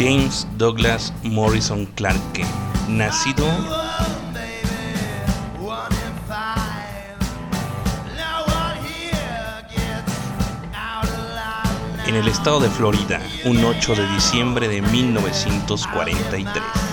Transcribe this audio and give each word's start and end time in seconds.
James 0.00 0.48
Douglas 0.56 1.12
Morrison 1.24 1.84
Clarke, 1.84 2.42
nacido 2.88 3.46
en 12.06 12.14
el 12.14 12.28
estado 12.28 12.60
de 12.60 12.70
Florida, 12.70 13.20
un 13.44 13.62
8 13.62 13.94
de 13.94 14.06
diciembre 14.14 14.68
de 14.68 14.80
1943. 14.80 16.89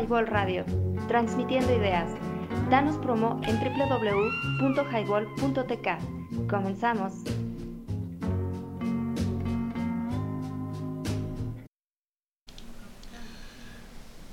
Highball 0.00 0.26
Radio, 0.28 0.64
transmitiendo 1.08 1.76
ideas. 1.76 2.08
Danos 2.70 2.96
promo 2.96 3.38
en 3.44 3.60
www.highball.tk. 3.60 6.48
Comenzamos. 6.48 7.12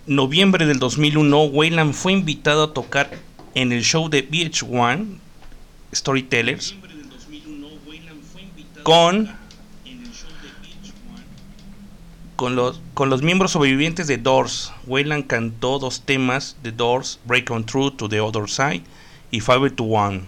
Noviembre 0.05 0.65
del 0.65 0.79
2001, 0.79 1.43
Wayland 1.43 1.93
fue 1.93 2.13
invitado 2.13 2.63
a 2.63 2.73
tocar 2.73 3.09
en 3.53 3.73
el 3.73 3.83
show 3.83 4.09
de 4.09 4.25
VH1 4.29 5.17
Storytellers 5.93 6.75
con 8.83 9.36
con 12.37 12.55
los, 12.55 12.79
con 12.93 13.09
los 13.09 13.23
miembros 13.23 13.51
sobrevivientes 13.51 14.07
de 14.07 14.17
Doors. 14.17 14.71
Wayland 14.85 15.27
cantó 15.27 15.79
dos 15.79 16.01
temas 16.01 16.55
de 16.63 16.71
Doors, 16.71 17.19
Break 17.25 17.51
On 17.51 17.65
Through 17.65 17.97
to 17.97 18.07
the 18.07 18.21
Other 18.21 18.47
Side 18.47 18.83
y 19.31 19.41
Five 19.41 19.71
to 19.71 19.83
One. 19.83 20.21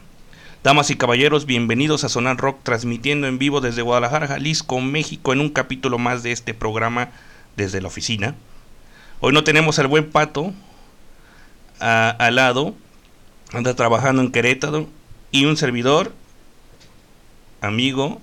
Damas 0.64 0.90
y 0.90 0.96
caballeros, 0.98 1.46
bienvenidos 1.46 2.04
a 2.04 2.10
Sonar 2.10 2.36
Rock, 2.36 2.58
transmitiendo 2.64 3.28
en 3.28 3.38
vivo 3.38 3.62
desde 3.62 3.84
Guadalajara, 3.84 4.28
Jalisco, 4.28 4.82
México, 4.82 5.32
en 5.32 5.40
un 5.40 5.50
capítulo 5.50 5.98
más 6.00 6.24
de 6.24 6.32
este 6.34 6.54
programa 6.54 7.12
desde 7.56 7.80
la 7.80 7.88
oficina. 7.88 8.36
Hoy 9.22 9.32
no 9.32 9.44
tenemos 9.44 9.80
al 9.80 9.88
buen 9.88 10.10
pato 10.10 10.52
al 11.80 12.36
lado, 12.36 12.76
anda 13.54 13.76
trabajando 13.76 14.22
en 14.22 14.32
Querétaro, 14.32 14.90
y 15.32 15.46
un 15.46 15.58
servidor, 15.58 16.12
amigo, 17.62 18.20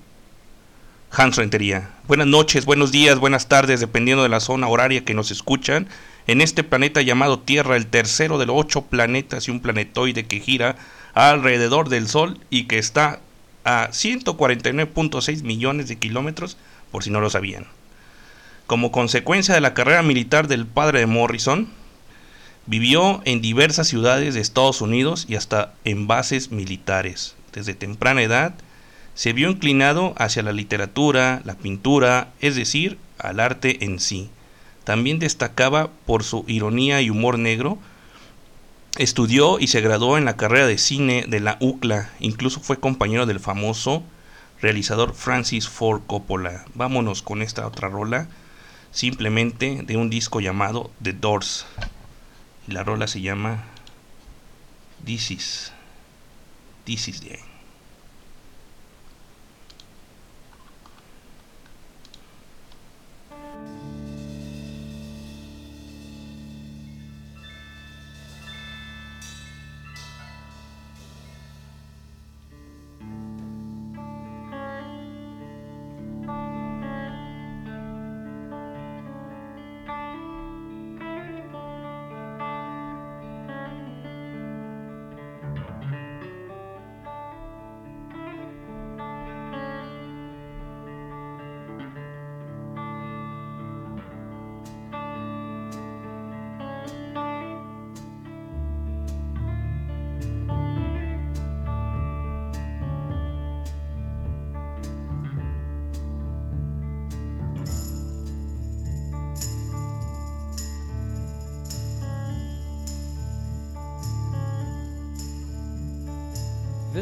Hans 1.19 1.37
Rentería. 1.37 1.89
Buenas 2.09 2.27
noches, 2.27 2.67
buenos 2.67 2.93
días, 2.93 3.19
buenas 3.19 3.49
tardes, 3.49 3.81
dependiendo 3.81 4.23
de 4.23 4.29
la 4.29 4.39
zona 4.39 4.69
horaria 4.69 5.03
que 5.03 5.15
nos 5.15 5.31
escuchan. 5.31 5.89
En 6.27 6.43
este 6.43 6.63
planeta 6.63 7.01
llamado 7.01 7.39
Tierra, 7.39 7.77
el 7.77 7.87
tercero 7.87 8.37
de 8.37 8.45
los 8.45 8.57
ocho 8.59 8.83
planetas 8.83 9.49
y 9.49 9.51
un 9.51 9.61
planetoide 9.61 10.27
que 10.27 10.41
gira 10.41 10.77
alrededor 11.15 11.89
del 11.89 12.07
Sol 12.07 12.39
y 12.51 12.65
que 12.65 12.79
está 12.79 13.21
a 13.65 13.89
149.6 13.93 15.43
millones 15.43 15.89
de 15.89 15.97
kilómetros, 15.97 16.59
por 16.93 17.03
si 17.03 17.09
no 17.09 17.23
lo 17.23 17.31
sabían. 17.31 17.67
Como 18.67 18.93
consecuencia 18.93 19.55
de 19.55 19.63
la 19.63 19.73
carrera 19.73 20.03
militar 20.03 20.49
del 20.49 20.67
padre 20.67 20.99
de 20.99 21.07
Morrison, 21.07 21.69
vivió 22.67 23.23
en 23.25 23.41
diversas 23.41 23.89
ciudades 23.89 24.35
de 24.35 24.43
Estados 24.43 24.83
Unidos 24.83 25.25
y 25.27 25.37
hasta 25.37 25.73
en 25.85 26.07
bases 26.07 26.51
militares. 26.51 27.37
Desde 27.55 27.73
temprana 27.73 28.21
edad, 28.21 28.55
se 29.17 29.33
vio 29.33 29.51
inclinado 29.51 30.15
hacia 30.19 30.43
la 30.43 30.53
literatura, 30.53 31.41
la 31.45 31.55
pintura, 31.55 32.29
es 32.41 32.55
decir, 32.55 32.99
al 33.19 33.41
arte 33.41 33.83
en 33.85 33.99
sí. 33.99 34.29
También 34.85 35.19
destacaba 35.19 35.91
por 36.05 36.23
su 36.23 36.45
ironía 36.47 37.01
y 37.01 37.09
humor 37.09 37.39
negro. 37.39 37.79
Estudió 38.99 39.59
y 39.59 39.69
se 39.69 39.81
graduó 39.81 40.19
en 40.19 40.27
la 40.27 40.37
carrera 40.37 40.67
de 40.67 40.77
cine 40.77 41.25
de 41.27 41.41
la 41.41 41.57
UCLA. 41.61 42.11
Incluso 42.21 42.61
fue 42.61 42.79
compañero 42.79 43.25
del 43.25 43.41
famoso 43.41 44.03
realizador 44.61 45.15
Francis 45.15 45.67
Ford 45.67 46.03
Coppola. 46.07 46.67
Vámonos 46.75 47.23
con 47.23 47.41
esta 47.41 47.67
otra 47.67 47.89
rola, 47.89 48.29
simplemente 48.91 49.81
de 49.83 49.97
un 49.97 50.11
disco 50.11 50.41
llamado 50.41 50.91
The 51.03 51.15
Doors. 51.15 51.65
La 52.67 52.85
rola 52.85 53.07
se 53.07 53.23
llama 53.23 53.65
This 55.07 55.31
is, 55.31 55.73
This 56.85 57.09
is 57.09 57.21
the 57.23 57.35
End. 57.35 57.46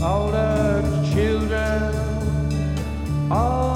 All 0.00 0.30
the 0.30 0.80
children 1.12 1.82
are 3.32 3.67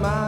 my 0.00 0.27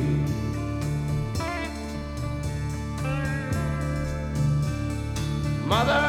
Mother, 5.71 6.00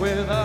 without. 0.00 0.39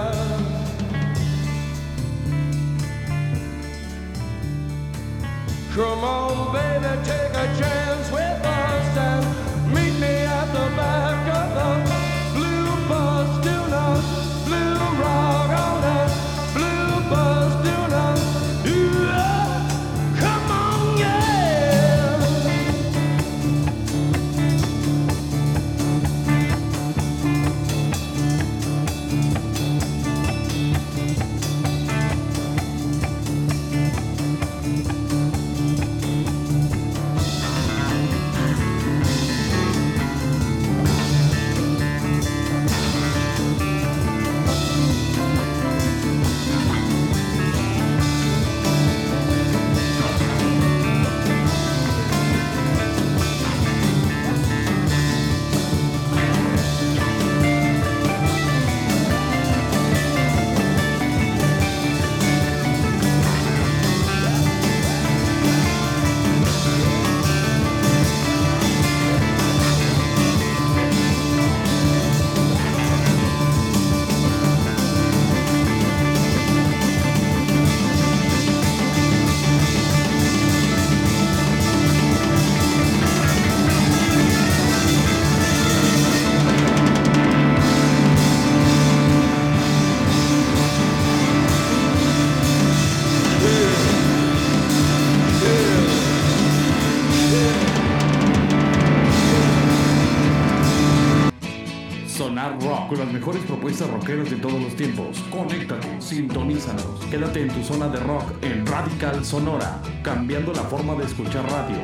Los 104.76 104.78
tiempos. 104.78 105.18
Conéctate, 105.32 106.02
sintonízanos. 106.02 107.00
Quédate 107.10 107.42
en 107.42 107.48
tu 107.50 107.64
zona 107.64 107.88
de 107.88 108.00
rock 108.00 108.44
en 108.44 108.66
Radical 108.66 109.24
Sonora, 109.24 109.80
cambiando 110.04 110.52
la 110.54 110.64
forma 110.64 110.96
de 110.96 111.06
escuchar 111.06 111.50
radio. 111.50 111.78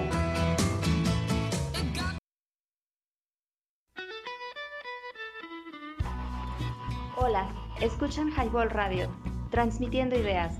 Hola, 7.15 7.47
escuchan 7.79 8.29
Highball 8.31 8.69
Radio, 8.69 9.09
transmitiendo 9.51 10.17
ideas. 10.17 10.55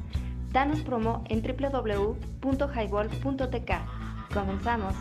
Danos 0.51 0.79
promo 0.81 1.25
en 1.29 1.41
www.highball.tk. 1.41 3.71
Comenzamos. 4.33 4.95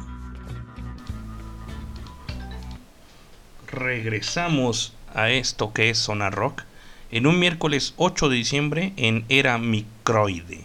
regresamos 3.72 4.94
a 5.14 5.30
esto 5.30 5.72
que 5.72 5.90
es 5.90 5.98
Zona 5.98 6.28
Rock 6.28 6.64
en 7.12 7.26
un 7.26 7.38
miércoles 7.38 7.94
8 7.96 8.28
de 8.28 8.36
diciembre 8.36 8.92
en 8.96 9.24
Era 9.28 9.58
Microide. 9.58 10.64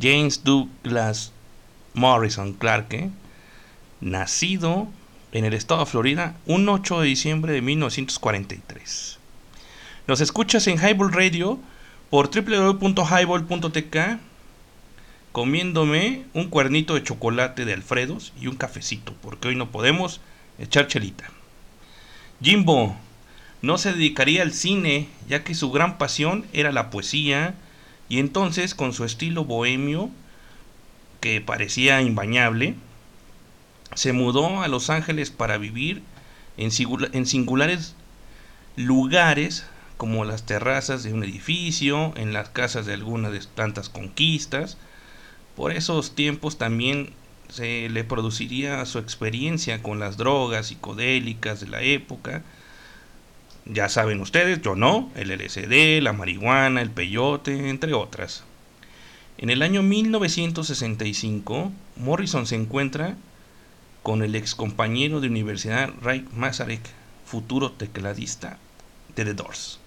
James 0.00 0.44
Douglas 0.44 1.32
Morrison 1.94 2.52
Clarke, 2.52 3.10
nacido 4.00 4.88
en 5.32 5.44
el 5.44 5.54
estado 5.54 5.80
de 5.80 5.90
Florida 5.90 6.36
un 6.46 6.68
8 6.68 7.00
de 7.00 7.06
diciembre 7.06 7.52
de 7.52 7.62
1943. 7.62 9.18
Nos 10.06 10.20
escuchas 10.20 10.66
en 10.66 10.78
Highball 10.78 11.12
Radio 11.12 11.58
por 12.10 12.30
www.highball.tk 12.30 13.96
comiéndome 15.32 16.24
un 16.32 16.48
cuernito 16.48 16.94
de 16.94 17.02
chocolate 17.02 17.64
de 17.64 17.74
Alfredos 17.74 18.32
y 18.40 18.46
un 18.46 18.56
cafecito, 18.56 19.14
porque 19.20 19.48
hoy 19.48 19.56
no 19.56 19.70
podemos 19.70 20.20
echar 20.58 20.86
chelita. 20.88 21.30
Jimbo 22.42 22.96
no 23.62 23.78
se 23.78 23.92
dedicaría 23.92 24.42
al 24.42 24.52
cine, 24.52 25.08
ya 25.28 25.44
que 25.44 25.54
su 25.54 25.70
gran 25.70 25.98
pasión 25.98 26.46
era 26.52 26.72
la 26.72 26.90
poesía, 26.90 27.54
y 28.08 28.18
entonces 28.18 28.74
con 28.74 28.92
su 28.92 29.04
estilo 29.04 29.44
bohemio, 29.44 30.10
que 31.20 31.40
parecía 31.40 32.00
imbañable, 32.00 32.74
se 33.94 34.12
mudó 34.12 34.62
a 34.62 34.68
Los 34.68 34.90
Ángeles 34.90 35.30
para 35.30 35.58
vivir 35.58 36.02
en, 36.56 36.70
singula- 36.70 37.10
en 37.12 37.26
singulares 37.26 37.94
lugares 38.76 39.66
como 39.96 40.24
las 40.24 40.44
terrazas 40.46 41.02
de 41.02 41.12
un 41.12 41.24
edificio, 41.24 42.12
en 42.16 42.32
las 42.32 42.50
casas 42.50 42.86
de 42.86 42.94
algunas 42.94 43.32
de 43.32 43.40
tantas 43.40 43.88
conquistas. 43.88 44.78
Por 45.56 45.72
esos 45.72 46.14
tiempos 46.14 46.56
también 46.56 47.10
se 47.48 47.88
le 47.88 48.04
produciría 48.04 48.84
su 48.86 48.98
experiencia 49.00 49.82
con 49.82 49.98
las 49.98 50.16
drogas 50.16 50.68
psicodélicas 50.68 51.58
de 51.60 51.66
la 51.66 51.82
época, 51.82 52.44
Ya 53.64 53.88
saben 53.88 54.20
ustedes, 54.20 54.62
yo 54.62 54.74
no, 54.74 55.10
el 55.14 55.30
LSD, 55.30 56.00
la 56.02 56.12
marihuana, 56.12 56.80
el 56.80 56.90
peyote, 56.90 57.68
entre 57.68 57.92
otras. 57.92 58.44
En 59.36 59.50
el 59.50 59.62
año 59.62 59.82
1965, 59.82 61.70
Morrison 61.96 62.46
se 62.46 62.56
encuentra 62.56 63.16
con 64.02 64.22
el 64.22 64.34
ex 64.34 64.54
compañero 64.54 65.20
de 65.20 65.28
universidad 65.28 65.90
Ray 66.00 66.26
Mazarek, 66.34 66.80
futuro 67.26 67.72
tecladista 67.72 68.58
de 69.14 69.24
The 69.24 69.34
Doors. 69.34 69.78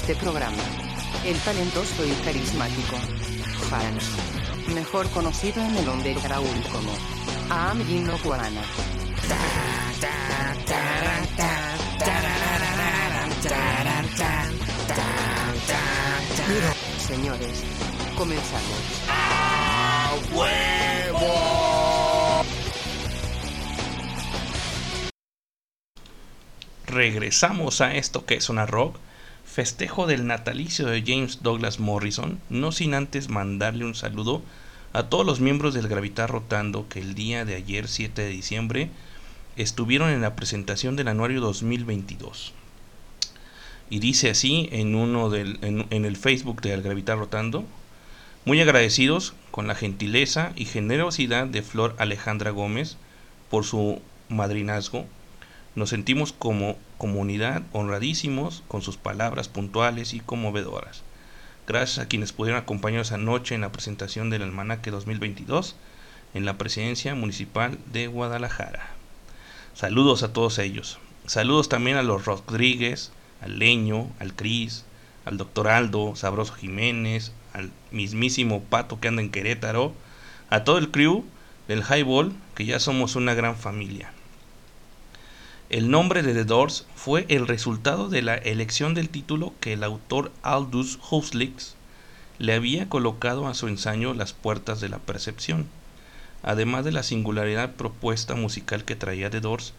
Este 0.00 0.14
programa. 0.14 0.56
El 1.26 1.36
talentoso 1.40 2.06
y 2.06 2.10
carismático 2.24 2.96
Hans, 3.70 4.04
mejor 4.74 5.08
conocido 5.10 5.62
en 5.62 5.76
el 5.76 5.88
underground 5.88 6.68
como 6.72 6.90
Am 7.50 7.84
Gino 7.84 8.16
Guarana. 8.24 8.62
Señores, 17.06 17.62
comenzamos. 18.16 18.80
Regresamos 26.86 27.80
a 27.82 27.94
esto 27.94 28.24
que 28.24 28.36
es 28.36 28.48
una 28.48 28.64
rock, 28.64 28.96
festejo 29.50 30.06
del 30.06 30.26
natalicio 30.26 30.86
de 30.86 31.02
James 31.04 31.42
Douglas 31.42 31.80
Morrison, 31.80 32.40
no 32.50 32.70
sin 32.70 32.94
antes 32.94 33.28
mandarle 33.28 33.84
un 33.84 33.96
saludo 33.96 34.42
a 34.92 35.04
todos 35.04 35.26
los 35.26 35.40
miembros 35.40 35.74
del 35.74 35.88
Gravitar 35.88 36.30
Rotando 36.30 36.88
que 36.88 37.00
el 37.00 37.14
día 37.14 37.44
de 37.44 37.56
ayer 37.56 37.88
7 37.88 38.22
de 38.22 38.28
diciembre 38.28 38.90
estuvieron 39.56 40.10
en 40.10 40.20
la 40.20 40.36
presentación 40.36 40.94
del 40.94 41.08
anuario 41.08 41.40
2022. 41.40 42.52
Y 43.90 43.98
dice 43.98 44.30
así 44.30 44.68
en 44.70 44.94
uno 44.94 45.30
del, 45.30 45.58
en, 45.62 46.04
el 46.04 46.16
Facebook 46.16 46.60
del 46.62 46.82
Gravitar 46.82 47.18
Rotando, 47.18 47.64
Muy 48.44 48.60
agradecidos 48.60 49.34
con 49.50 49.66
la 49.66 49.74
gentileza 49.74 50.52
y 50.56 50.64
generosidad 50.64 51.46
de 51.46 51.62
Flor 51.62 51.94
Alejandra 51.98 52.52
Gómez 52.52 52.96
por 53.50 53.64
su 53.64 54.00
madrinazgo. 54.28 55.06
Nos 55.76 55.90
sentimos 55.90 56.32
como 56.32 56.76
comunidad 56.98 57.62
honradísimos 57.72 58.62
con 58.66 58.82
sus 58.82 58.96
palabras 58.96 59.48
puntuales 59.48 60.14
y 60.14 60.20
conmovedoras. 60.20 61.02
Gracias 61.66 61.98
a 61.98 62.08
quienes 62.08 62.32
pudieron 62.32 62.60
acompañarnos 62.60 63.12
anoche 63.12 63.54
en 63.54 63.60
la 63.60 63.70
presentación 63.70 64.30
del 64.30 64.42
Almanaque 64.42 64.90
2022 64.90 65.76
en 66.34 66.44
la 66.44 66.58
presidencia 66.58 67.14
municipal 67.14 67.78
de 67.92 68.08
Guadalajara. 68.08 68.90
Saludos 69.74 70.22
a 70.22 70.32
todos 70.32 70.58
ellos. 70.58 70.98
Saludos 71.26 71.68
también 71.68 71.96
a 71.96 72.02
los 72.02 72.24
Rodríguez, 72.24 73.12
al 73.40 73.58
Leño, 73.58 74.08
al 74.18 74.34
Cris, 74.34 74.84
al 75.24 75.38
doctor 75.38 75.68
Aldo, 75.68 76.16
Sabroso 76.16 76.54
Jiménez, 76.54 77.32
al 77.52 77.70
mismísimo 77.90 78.62
Pato 78.62 79.00
que 79.00 79.08
anda 79.08 79.22
en 79.22 79.30
Querétaro, 79.30 79.92
a 80.50 80.64
todo 80.64 80.78
el 80.78 80.90
crew 80.90 81.24
del 81.68 81.82
Highball, 81.82 82.32
que 82.54 82.64
ya 82.64 82.80
somos 82.80 83.14
una 83.14 83.34
gran 83.34 83.56
familia. 83.56 84.12
El 85.70 85.88
nombre 85.88 86.22
de 86.24 86.34
The 86.34 86.44
Doors 86.44 86.84
fue 86.96 87.26
el 87.28 87.46
resultado 87.46 88.08
de 88.08 88.22
la 88.22 88.34
elección 88.34 88.92
del 88.92 89.08
título 89.08 89.54
que 89.60 89.72
el 89.74 89.84
autor 89.84 90.32
Aldous 90.42 90.98
Huxley 91.10 91.54
le 92.38 92.54
había 92.54 92.88
colocado 92.88 93.46
a 93.46 93.54
su 93.54 93.68
ensayo 93.68 94.12
Las 94.12 94.32
Puertas 94.32 94.80
de 94.80 94.88
la 94.88 94.98
Percepción. 94.98 95.68
Además 96.42 96.84
de 96.84 96.90
la 96.90 97.04
singularidad 97.04 97.74
propuesta 97.74 98.34
musical 98.34 98.84
que 98.84 98.96
traía 98.96 99.30
The 99.30 99.40
Doors, 99.40 99.72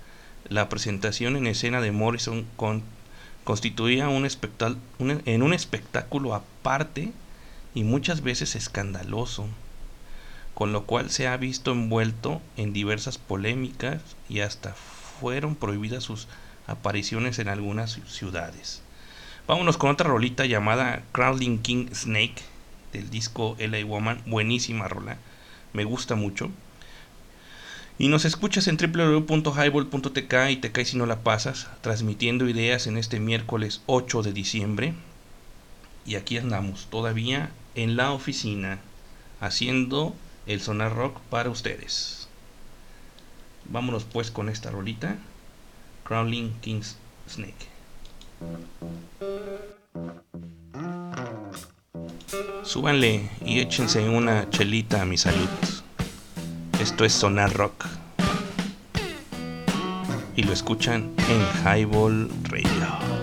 la 0.48 0.70
presentación 0.70 1.36
en 1.36 1.46
escena 1.48 1.82
de 1.82 1.92
Morrison 1.92 2.46
con- 2.56 2.84
constituía 3.44 4.08
un- 4.08 4.28
en 5.26 5.44
un 5.44 5.54
espectáculo 5.54 6.36
aparte 6.36 7.12
y 7.74 7.84
muchas 7.84 8.22
veces 8.22 8.56
escandaloso, 8.56 9.48
con 10.54 10.72
lo 10.72 10.86
cual 10.86 11.10
se 11.10 11.28
ha 11.28 11.36
visto 11.36 11.72
envuelto 11.72 12.42
en 12.56 12.72
diversas 12.72 13.18
polémicas 13.18 14.02
y 14.30 14.40
hasta 14.40 14.74
fueron 15.22 15.56
prohibidas 15.56 16.04
sus 16.04 16.28
apariciones 16.68 17.38
en 17.40 17.48
algunas 17.48 17.98
ci- 18.00 18.06
ciudades. 18.08 18.82
Vámonos 19.48 19.78
con 19.78 19.92
otra 19.92 20.10
rolita 20.10 20.46
llamada 20.46 21.04
Crawling 21.12 21.60
King 21.60 21.88
Snake 21.94 22.42
del 22.92 23.10
disco 23.10 23.56
LA 23.60 23.86
Woman, 23.86 24.22
buenísima 24.26 24.88
rola, 24.88 25.18
me 25.74 25.84
gusta 25.84 26.16
mucho. 26.16 26.50
Y 28.00 28.08
nos 28.08 28.26
escuchas 28.26 28.68
en 28.68 28.78
www.highball.tk 28.78 30.34
y 30.50 30.56
te 30.58 30.72
caes 30.72 30.90
si 30.90 30.98
no 30.98 31.06
la 31.06 31.20
pasas, 31.22 31.68
transmitiendo 31.82 32.50
ideas 32.50 32.88
en 32.88 32.98
este 32.98 33.20
miércoles 33.20 33.82
8 33.86 34.24
de 34.24 34.34
diciembre. 34.34 34.94
Y 36.06 36.16
aquí 36.16 36.38
andamos, 36.38 36.88
todavía 36.90 37.52
en 37.76 37.96
la 37.96 38.12
oficina, 38.12 38.80
haciendo 39.40 40.16
el 40.48 40.62
sonar 40.62 40.96
rock 40.96 41.20
para 41.30 41.52
ustedes. 41.52 42.21
Vámonos 43.66 44.04
pues 44.06 44.32
con 44.32 44.50
esta 44.50 44.70
rolita, 44.72 45.18
Crawling 46.04 46.52
King's 46.62 46.98
Snake. 47.30 47.68
Súbanle 52.64 53.30
y 53.46 53.60
échense 53.60 54.08
una 54.08 54.50
chelita 54.50 55.02
a 55.02 55.06
mi 55.06 55.18
salud. 55.18 55.50
Esto 56.80 57.06
es 57.06 57.14
Sonar 57.14 57.54
Rock. 57.54 57.86
Y 60.36 60.44
lo 60.44 60.54
escuchan 60.54 61.12
en 61.30 61.42
Highball 61.64 62.30
Radio. 62.50 63.21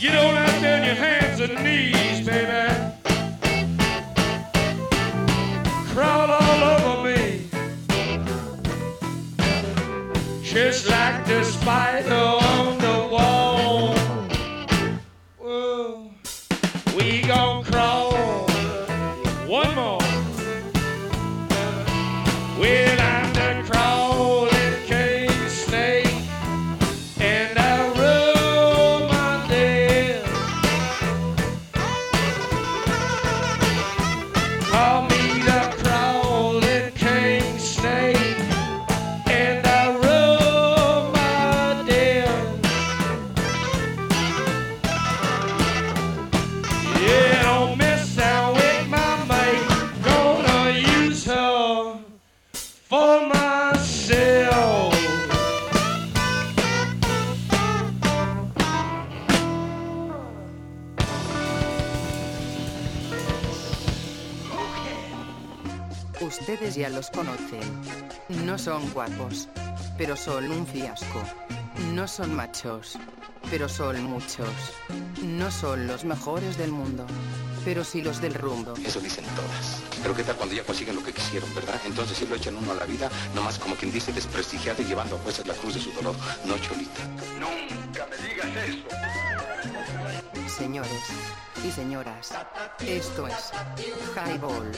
You 0.00 0.10
don't 0.10 0.36
have 0.36 0.60
to 0.60 0.76
on 0.76 0.84
your 0.84 0.94
hands 0.94 1.40
and 1.40 1.54
knees, 1.64 2.24
baby. 2.24 2.72
Crawl 5.92 6.30
all 6.30 6.62
over 6.70 7.02
me. 7.02 7.48
Just 10.40 10.88
like 10.88 11.26
the 11.26 11.42
spider. 11.42 12.47
Los 66.98 67.10
conocen. 67.10 67.60
No 68.44 68.58
son 68.58 68.90
guapos, 68.90 69.48
pero 69.96 70.16
son 70.16 70.50
un 70.50 70.66
fiasco. 70.66 71.22
No 71.94 72.08
son 72.08 72.34
machos, 72.34 72.98
pero 73.52 73.68
son 73.68 74.02
muchos. 74.02 74.50
No 75.22 75.48
son 75.48 75.86
los 75.86 76.04
mejores 76.04 76.58
del 76.58 76.72
mundo, 76.72 77.06
pero 77.64 77.84
sí 77.84 78.02
los 78.02 78.20
del 78.20 78.34
rumbo. 78.34 78.74
Eso 78.84 78.98
dicen 78.98 79.24
todas. 79.36 79.80
Pero 80.02 80.12
qué 80.16 80.24
tal 80.24 80.34
cuando 80.34 80.56
ya 80.56 80.64
consiguen 80.64 80.96
lo 80.96 81.04
que 81.04 81.12
quisieron, 81.12 81.54
¿verdad? 81.54 81.80
Entonces 81.86 82.18
sí 82.18 82.26
lo 82.26 82.34
echan 82.34 82.56
uno 82.56 82.72
a 82.72 82.74
la 82.74 82.84
vida, 82.84 83.08
nomás 83.32 83.60
como 83.60 83.76
quien 83.76 83.92
dice 83.92 84.12
desprestigiado 84.12 84.82
y 84.82 84.86
llevando 84.86 85.14
a 85.14 85.18
fuerzas 85.20 85.46
la 85.46 85.54
cruz 85.54 85.74
de 85.74 85.80
su 85.80 85.92
dolor. 85.92 86.16
No, 86.46 86.58
Cholita. 86.58 87.04
Nunca 87.38 88.08
me 88.10 88.16
digas 88.28 88.48
eso. 88.66 88.88
Señores 90.48 91.04
y 91.64 91.70
señoras, 91.70 92.34
esto 92.80 93.28
es 93.28 93.52
Highball. 94.16 94.72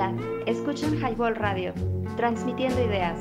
Hola, 0.00 0.14
escuchan 0.46 0.96
Highball 1.00 1.34
Radio, 1.34 1.74
transmitiendo 2.16 2.80
ideas. 2.84 3.18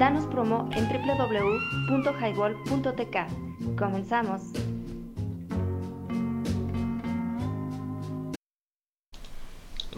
Danos 0.00 0.26
promo 0.26 0.68
en 0.72 0.88
www.highball.tk. 0.88 3.78
Comenzamos. 3.78 4.42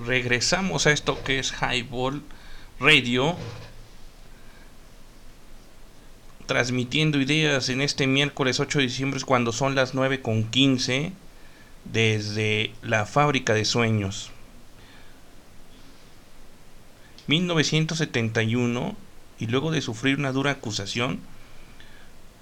regresamos 0.05 0.87
a 0.87 0.93
esto 0.93 1.25
que 1.25 1.39
es 1.39 1.55
Highball 1.55 2.23
Radio, 2.79 3.35
transmitiendo 6.45 7.19
ideas 7.19 7.71
en 7.71 7.81
este 7.81 8.07
miércoles 8.07 8.61
8 8.61 8.81
de 8.81 8.85
diciembre 8.85 9.21
cuando 9.25 9.53
son 9.53 9.75
las 9.75 9.95
9 9.95 10.21
con 10.21 10.45
15 10.45 11.15
desde 11.87 12.75
la 12.83 13.07
fábrica 13.07 13.55
de 13.55 13.65
sueños. 13.65 14.33
1971 17.31 18.97
y 19.39 19.47
luego 19.47 19.71
de 19.71 19.81
sufrir 19.81 20.19
una 20.19 20.33
dura 20.33 20.51
acusación 20.51 21.21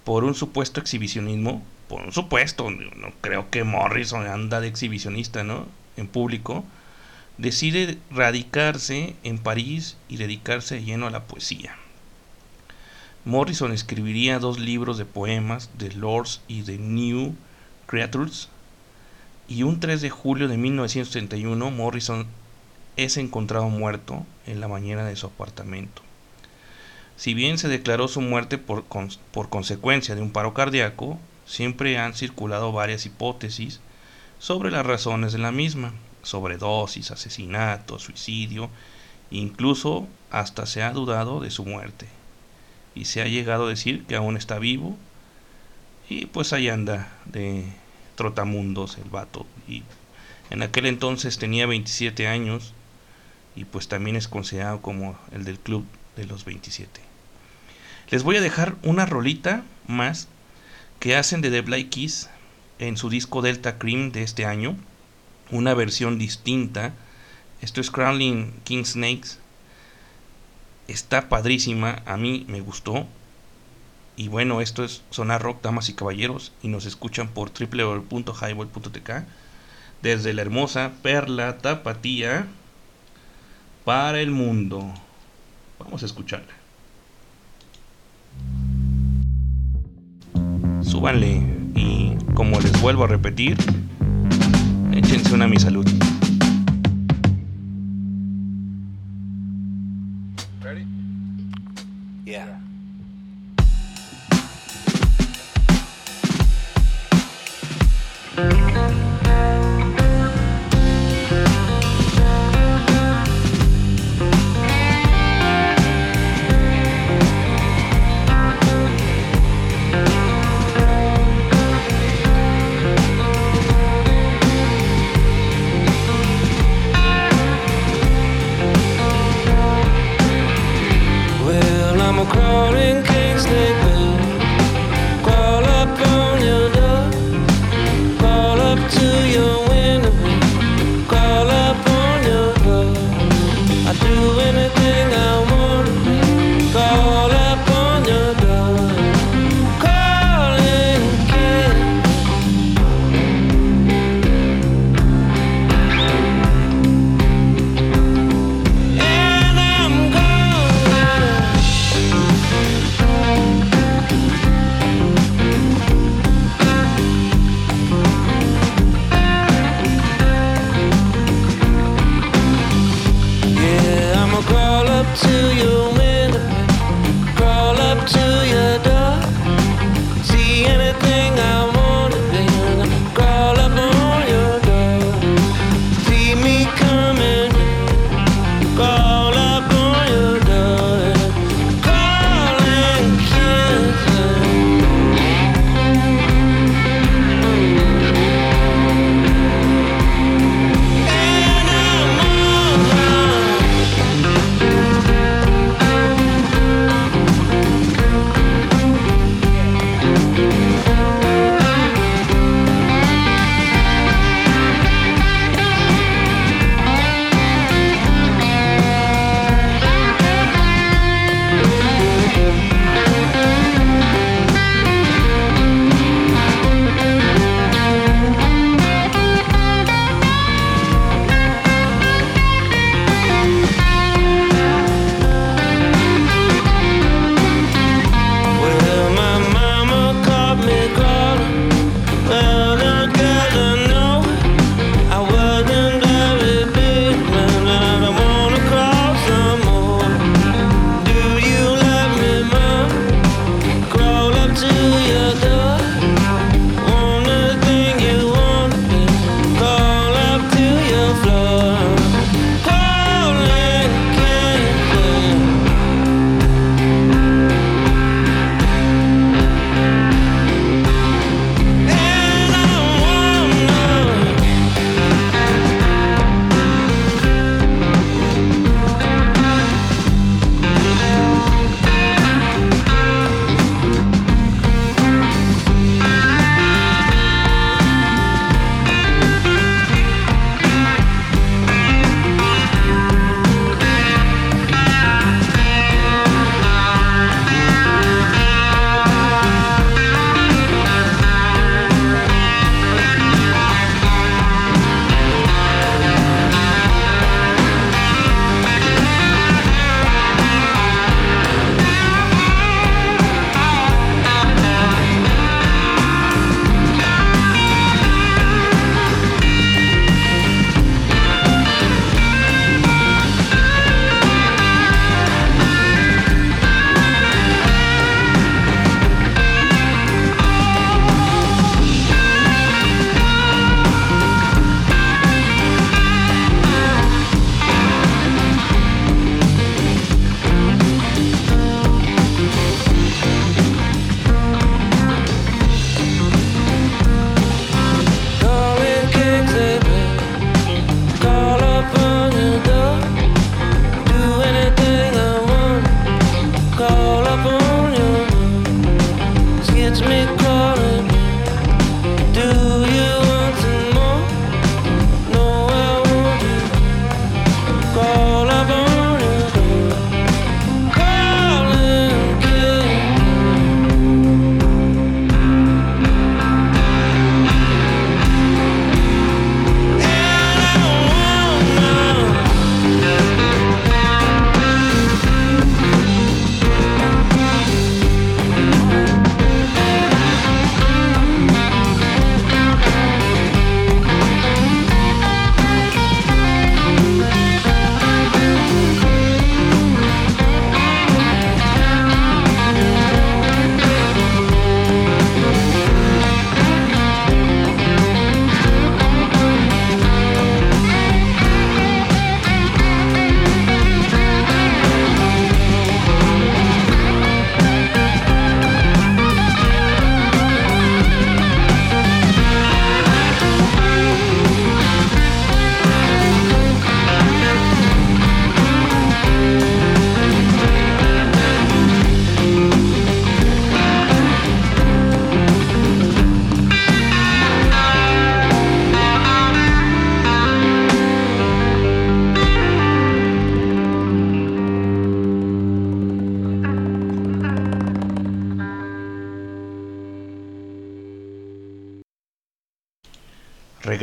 por 0.04 0.24
un 0.24 0.34
supuesto 0.34 0.80
exhibicionismo, 0.80 1.62
por 1.88 2.00
un 2.00 2.12
supuesto, 2.12 2.70
no 2.70 3.12
creo 3.20 3.50
que 3.50 3.64
Morrison 3.64 4.26
anda 4.26 4.62
de 4.62 4.68
exhibicionista, 4.68 5.44
¿no? 5.44 5.66
En 5.98 6.08
público 6.08 6.64
decide 7.36 7.98
radicarse 8.10 9.14
en 9.24 9.38
París 9.38 9.98
y 10.08 10.16
dedicarse 10.16 10.76
de 10.76 10.84
lleno 10.84 11.06
a 11.06 11.10
la 11.10 11.24
poesía. 11.24 11.76
Morrison 13.26 13.72
escribiría 13.72 14.38
dos 14.38 14.58
libros 14.58 14.96
de 14.96 15.04
poemas, 15.04 15.68
The 15.76 15.92
Lords 15.92 16.40
y 16.48 16.62
The 16.62 16.78
New 16.78 17.34
Creatures, 17.86 18.48
y 19.48 19.64
un 19.64 19.80
3 19.80 20.00
de 20.00 20.08
julio 20.08 20.48
de 20.48 20.56
1931 20.56 21.70
Morrison 21.70 22.26
es 22.98 23.16
encontrado 23.16 23.68
muerto 23.70 24.26
en 24.46 24.60
la 24.60 24.68
mañana 24.68 25.04
de 25.04 25.16
su 25.16 25.26
apartamento. 25.26 26.02
Si 27.16 27.32
bien 27.32 27.56
se 27.56 27.68
declaró 27.68 28.08
su 28.08 28.20
muerte 28.20 28.58
por, 28.58 28.84
por 28.84 29.48
consecuencia 29.48 30.14
de 30.14 30.20
un 30.20 30.32
paro 30.32 30.52
cardíaco, 30.52 31.18
siempre 31.46 31.96
han 31.96 32.14
circulado 32.14 32.72
varias 32.72 33.06
hipótesis 33.06 33.80
sobre 34.38 34.70
las 34.70 34.84
razones 34.84 35.32
de 35.32 35.38
la 35.38 35.52
misma 35.52 35.94
sobredosis, 36.22 37.10
asesinato, 37.10 37.98
suicidio, 37.98 38.68
incluso 39.30 40.06
hasta 40.30 40.66
se 40.66 40.82
ha 40.82 40.92
dudado 40.92 41.40
de 41.40 41.50
su 41.50 41.64
muerte. 41.64 42.06
Y 42.94 43.04
se 43.04 43.22
ha 43.22 43.26
llegado 43.26 43.66
a 43.66 43.70
decir 43.70 44.04
que 44.06 44.16
aún 44.16 44.36
está 44.36 44.58
vivo 44.58 44.96
y 46.08 46.26
pues 46.26 46.52
ahí 46.52 46.68
anda 46.68 47.12
de 47.26 47.64
trotamundos 48.16 48.98
el 48.98 49.08
vato. 49.08 49.46
Y 49.68 49.84
en 50.50 50.62
aquel 50.62 50.86
entonces 50.86 51.38
tenía 51.38 51.66
27 51.66 52.26
años 52.26 52.74
y 53.58 53.64
pues 53.64 53.88
también 53.88 54.14
es 54.14 54.28
considerado 54.28 54.80
como 54.80 55.18
el 55.32 55.42
del 55.42 55.58
club 55.58 55.84
de 56.16 56.26
los 56.26 56.44
27. 56.44 57.00
Les 58.08 58.22
voy 58.22 58.36
a 58.36 58.40
dejar 58.40 58.76
una 58.84 59.04
rolita 59.04 59.64
más 59.88 60.28
que 61.00 61.16
hacen 61.16 61.40
de 61.40 61.50
The 61.50 61.62
Black 61.62 61.88
Keys 61.88 62.30
en 62.78 62.96
su 62.96 63.10
disco 63.10 63.42
Delta 63.42 63.76
Cream 63.76 64.12
de 64.12 64.22
este 64.22 64.46
año 64.46 64.76
una 65.50 65.74
versión 65.74 66.18
distinta. 66.18 66.94
Esto 67.60 67.80
es 67.80 67.90
Crawling 67.90 68.52
King 68.62 68.84
Snakes. 68.84 69.38
Está 70.86 71.28
padrísima, 71.28 72.02
a 72.06 72.16
mí 72.16 72.44
me 72.48 72.60
gustó. 72.60 73.08
Y 74.16 74.28
bueno, 74.28 74.60
esto 74.60 74.84
es 74.84 75.02
Sonar 75.10 75.42
Rock, 75.42 75.62
damas 75.62 75.88
y 75.88 75.94
caballeros. 75.94 76.52
Y 76.62 76.68
nos 76.68 76.86
escuchan 76.86 77.26
por 77.26 77.50
www.highball.tk 77.50 79.10
desde 80.00 80.32
la 80.32 80.42
hermosa 80.42 80.92
Perla 81.02 81.58
Tapatía 81.58 82.46
para 83.88 84.20
el 84.20 84.30
mundo. 84.30 84.84
Vamos 85.78 86.02
a 86.02 86.04
escucharla. 86.04 86.52
Súbanle 90.82 91.42
y 91.74 92.14
como 92.34 92.60
les 92.60 92.78
vuelvo 92.82 93.04
a 93.04 93.06
repetir, 93.06 93.56
échense 94.92 95.32
una 95.32 95.48
mi 95.48 95.58
salud. 95.58 95.86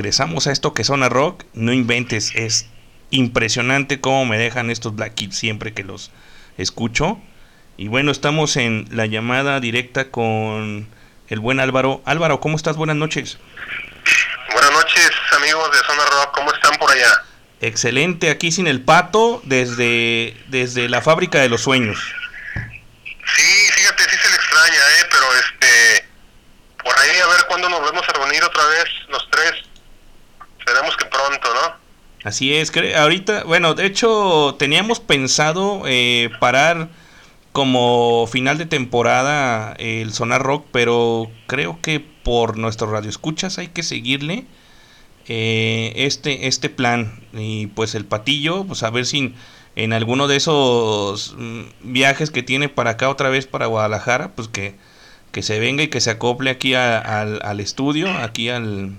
Regresamos 0.05 0.45
a 0.45 0.51
esto 0.51 0.75
que 0.75 0.83
suena 0.83 1.09
rock. 1.09 1.45
No 1.55 1.73
inventes, 1.73 2.31
es 2.35 2.67
impresionante 3.09 3.99
cómo 3.99 4.23
me 4.25 4.37
dejan 4.37 4.69
estos 4.69 4.95
Black 4.95 5.15
Kids 5.15 5.35
siempre 5.35 5.73
que 5.73 5.83
los 5.83 6.11
escucho. 6.59 7.19
Y 7.75 7.87
bueno, 7.87 8.11
estamos 8.11 8.55
en 8.55 8.87
la 8.91 9.07
llamada 9.07 9.59
directa 9.59 10.11
con 10.11 10.87
el 11.27 11.39
buen 11.39 11.59
Álvaro. 11.59 12.03
Álvaro, 12.05 12.39
¿cómo 12.39 12.55
estás? 12.55 12.77
Buenas 12.77 12.97
noches. 12.97 13.39
Buenas 14.51 14.71
noches, 14.73 15.09
amigos 15.37 15.71
de 15.71 15.77
Zona 15.87 16.05
Rock, 16.05 16.35
¿cómo 16.35 16.53
están 16.53 16.75
por 16.77 16.91
allá? 16.91 17.23
Excelente, 17.61 18.29
aquí 18.29 18.51
sin 18.51 18.67
el 18.67 18.81
pato, 18.81 19.41
desde, 19.43 20.37
desde 20.49 20.87
la 20.87 21.01
fábrica 21.01 21.39
de 21.39 21.49
los 21.49 21.61
sueños. 21.61 21.97
Sí, 22.53 23.71
fíjate, 23.73 24.03
sí 24.03 24.17
se 24.21 24.29
le 24.29 24.35
extraña, 24.35 24.75
¿eh? 24.75 25.05
Pero 25.09 25.25
este, 25.33 26.05
por 26.83 26.95
ahí 26.95 27.17
a 27.17 27.25
ver 27.25 27.45
cuándo 27.47 27.69
nos 27.69 27.81
vemos 27.81 28.07
a 28.07 28.13
reunir 28.13 28.43
otra 28.43 28.63
vez 28.67 28.85
los 29.09 29.27
tres. 29.31 29.65
Esperemos 30.65 30.97
que 30.97 31.05
pronto, 31.05 31.47
¿no? 31.53 31.75
Así 32.23 32.55
es, 32.55 32.71
ahorita, 32.97 33.43
bueno, 33.43 33.75
de 33.75 33.85
hecho 33.85 34.55
teníamos 34.57 34.99
pensado 34.99 35.83
eh, 35.85 36.31
parar 36.39 36.89
como 37.51 38.25
final 38.25 38.57
de 38.57 38.65
temporada 38.65 39.75
el 39.77 40.11
Sonar 40.11 40.41
Rock, 40.41 40.65
pero 40.71 41.29
creo 41.45 41.79
que 41.83 41.99
por 41.99 42.57
nuestro 42.57 42.91
radio 42.91 43.11
escuchas 43.11 43.59
hay 43.59 43.67
que 43.67 43.83
seguirle 43.83 44.45
eh, 45.27 45.93
este, 45.97 46.47
este 46.47 46.71
plan. 46.71 47.21
Y 47.31 47.67
pues 47.67 47.93
el 47.93 48.05
patillo, 48.05 48.63
pues 48.63 48.81
a 48.81 48.89
ver 48.89 49.05
si 49.05 49.35
en 49.75 49.93
alguno 49.93 50.27
de 50.27 50.37
esos 50.37 51.35
mm, 51.37 51.61
viajes 51.81 52.31
que 52.31 52.41
tiene 52.41 52.69
para 52.69 52.91
acá 52.91 53.09
otra 53.09 53.29
vez 53.29 53.45
para 53.45 53.67
Guadalajara, 53.67 54.29
pues 54.29 54.47
que, 54.47 54.73
que 55.31 55.43
se 55.43 55.59
venga 55.59 55.83
y 55.83 55.89
que 55.89 56.01
se 56.01 56.09
acople 56.09 56.49
aquí 56.49 56.73
al, 56.73 57.39
al 57.43 57.59
estudio, 57.59 58.09
aquí 58.09 58.49
al, 58.49 58.97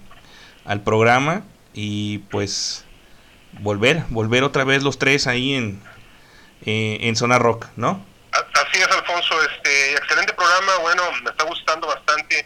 al 0.64 0.82
programa 0.82 1.42
y 1.76 2.18
pues 2.30 2.84
volver, 3.60 4.02
volver 4.08 4.42
otra 4.42 4.64
vez 4.64 4.82
los 4.82 4.98
tres 4.98 5.26
ahí 5.28 5.54
en, 5.54 5.80
eh, 6.64 6.98
en 7.02 7.14
Zona 7.14 7.38
Rock, 7.38 7.66
¿no? 7.76 8.04
Así 8.32 8.78
es, 8.80 8.88
Alfonso. 8.88 9.34
Este, 9.42 9.92
excelente 9.92 10.32
programa. 10.32 10.76
Bueno, 10.80 11.02
me 11.22 11.30
está 11.30 11.44
gustando 11.44 11.86
bastante. 11.86 12.44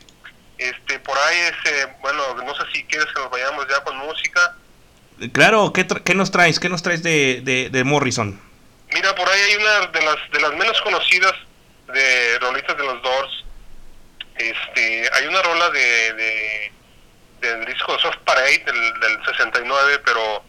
Este, 0.59 0.99
por 0.99 1.16
ahí 1.16 1.39
es, 1.39 1.72
eh, 1.72 1.87
bueno, 2.03 2.35
no 2.45 2.55
sé 2.55 2.62
si 2.74 2.85
quieres 2.85 3.07
que 3.14 3.20
nos 3.20 3.31
vayamos 3.31 3.66
ya 3.68 3.83
con 3.83 3.97
música. 3.97 4.57
Claro, 5.33 5.72
¿qué, 5.72 5.87
tra- 5.87 6.03
qué 6.03 6.14
nos 6.14 6.31
traes? 6.31 6.61
¿Qué 6.61 6.68
nos 6.68 6.83
traes 6.83 7.03
de, 7.03 7.41
de, 7.43 7.70
de 7.70 7.85
Morrison? 7.85 8.41
Mira, 8.93 9.14
por 9.14 9.28
ahí 9.28 9.41
hay 9.41 9.57
una 9.57 9.87
de 9.87 10.03
las 10.03 10.16
de 10.33 10.41
las 10.41 10.53
menos 10.55 10.81
conocidas 10.83 11.33
de 11.93 12.39
rolitas 12.41 12.76
de 12.76 12.85
los 12.85 13.03
Doors. 13.03 13.45
Este, 14.37 15.09
hay 15.12 15.26
una 15.26 15.43
rola 15.43 15.70
de, 15.70 16.12
de 16.14 16.72
del 17.41 17.64
disco 17.66 17.99
Soft 17.99 18.18
Parade 18.24 18.62
del, 18.64 19.01
del 19.01 19.24
69, 19.24 20.01
pero 20.05 20.45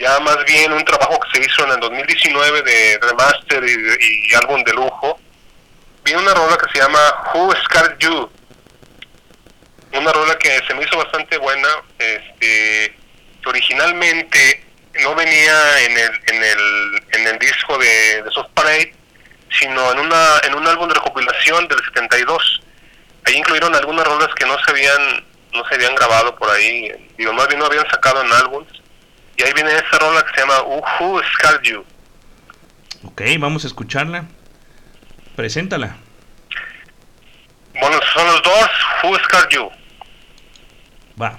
ya 0.00 0.18
más 0.20 0.42
bien 0.46 0.72
un 0.72 0.84
trabajo 0.84 1.20
que 1.20 1.38
se 1.38 1.46
hizo 1.46 1.64
en 1.64 1.72
el 1.72 1.80
2019 1.80 2.62
de 2.62 2.98
remaster 3.02 3.62
y, 3.64 4.34
álbum 4.34 4.64
de 4.64 4.72
lujo. 4.72 5.20
Viene 6.04 6.22
una 6.22 6.32
rola 6.32 6.56
que 6.56 6.72
se 6.72 6.78
llama 6.78 6.98
Who 7.34 7.54
Scared 7.64 7.98
You. 7.98 8.30
Una 9.92 10.12
rola 10.12 10.38
que 10.38 10.58
se 10.66 10.74
me 10.74 10.84
hizo 10.84 10.96
bastante 10.96 11.36
buena, 11.36 11.68
este, 11.98 12.96
originalmente 13.44 14.64
no 15.02 15.14
venía 15.14 15.80
en 15.84 15.98
el, 15.98 16.10
en 16.26 16.44
el, 16.44 17.02
en 17.12 17.26
el 17.26 17.38
disco 17.38 17.76
de, 17.76 18.22
de 18.22 18.30
Soft 18.30 18.50
Parade, 18.54 18.94
sino 19.58 19.92
en, 19.92 19.98
una, 19.98 20.40
en 20.44 20.54
un 20.54 20.66
álbum 20.66 20.88
de 20.88 20.94
recopilación 20.94 21.68
del 21.68 21.78
72. 21.84 22.62
Ahí 23.26 23.36
incluyeron 23.36 23.74
algunas 23.74 24.06
rolas 24.06 24.28
que 24.34 24.46
no 24.46 24.56
se 24.64 24.70
habían, 24.70 25.24
no 25.52 25.64
se 25.64 25.74
habían 25.74 25.94
grabado 25.94 26.34
por 26.36 26.48
ahí, 26.50 26.90
digo, 27.16 27.32
más 27.32 27.48
bien 27.48 27.58
no 27.58 27.66
habían 27.66 27.88
sacado 27.90 28.22
en 28.22 28.32
álbums. 28.32 28.68
Y 29.36 29.42
ahí 29.42 29.52
viene 29.54 29.72
esa 29.72 29.98
rola 29.98 30.22
que 30.22 30.34
se 30.34 30.40
llama 30.40 30.62
Who 31.00 31.22
Scared 31.34 31.62
You. 31.62 31.84
Ok, 33.04 33.22
vamos 33.38 33.64
a 33.64 33.68
escucharla. 33.68 34.26
Preséntala. 35.34 35.96
Bueno, 37.80 37.98
son 38.14 38.26
los 38.26 38.42
dos, 38.42 38.70
Who 39.02 39.18
Scared 39.24 39.48
You. 39.50 39.70
Va. 41.20 41.38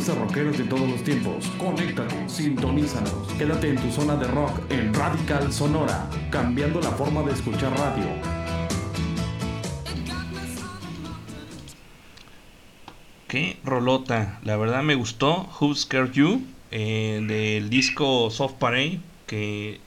Propuestas 0.00 0.18
rockeras 0.18 0.58
de 0.58 0.64
todos 0.64 0.88
los 0.88 1.04
tiempos. 1.04 1.46
Conéctate, 1.58 2.28
sintonízanos. 2.28 3.12
Quédate 3.36 3.68
en 3.68 3.76
tu 3.76 3.90
zona 3.90 4.16
de 4.16 4.26
rock 4.28 4.58
en 4.70 4.94
Radical 4.94 5.52
Sonora, 5.52 6.08
cambiando 6.30 6.80
la 6.80 6.90
forma 6.90 7.22
de 7.22 7.32
escuchar 7.32 7.72
radio. 7.76 8.06
Qué 13.28 13.58
rolota, 13.62 14.40
la 14.42 14.56
verdad 14.56 14.82
me 14.82 14.94
gustó. 14.94 15.48
Who 15.60 15.74
Scared 15.74 16.12
You 16.12 16.42
eh, 16.70 17.20
del 17.26 17.68
disco 17.68 18.30
Soft 18.30 18.54
Parade 18.54 19.00
que 19.26 19.80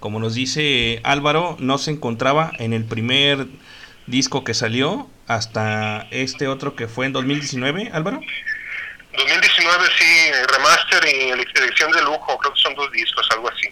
como 0.00 0.18
nos 0.18 0.34
dice 0.34 1.00
Álvaro 1.04 1.56
no 1.60 1.78
se 1.78 1.90
encontraba 1.90 2.52
en 2.58 2.72
el 2.72 2.84
primer 2.84 3.48
disco 4.06 4.44
que 4.44 4.54
salió 4.54 5.08
hasta 5.26 6.08
este 6.10 6.48
otro 6.48 6.74
que 6.74 6.88
fue 6.88 7.06
en 7.06 7.12
2019, 7.12 7.90
Álvaro. 7.92 8.20
2019 9.18 9.88
sí, 9.98 10.32
remaster 10.52 11.04
y 11.06 11.30
edición 11.30 11.92
de 11.92 12.02
lujo, 12.02 12.38
creo 12.38 12.52
que 12.52 12.60
son 12.60 12.74
dos 12.74 12.90
discos, 12.92 13.26
algo 13.32 13.50
así. 13.50 13.68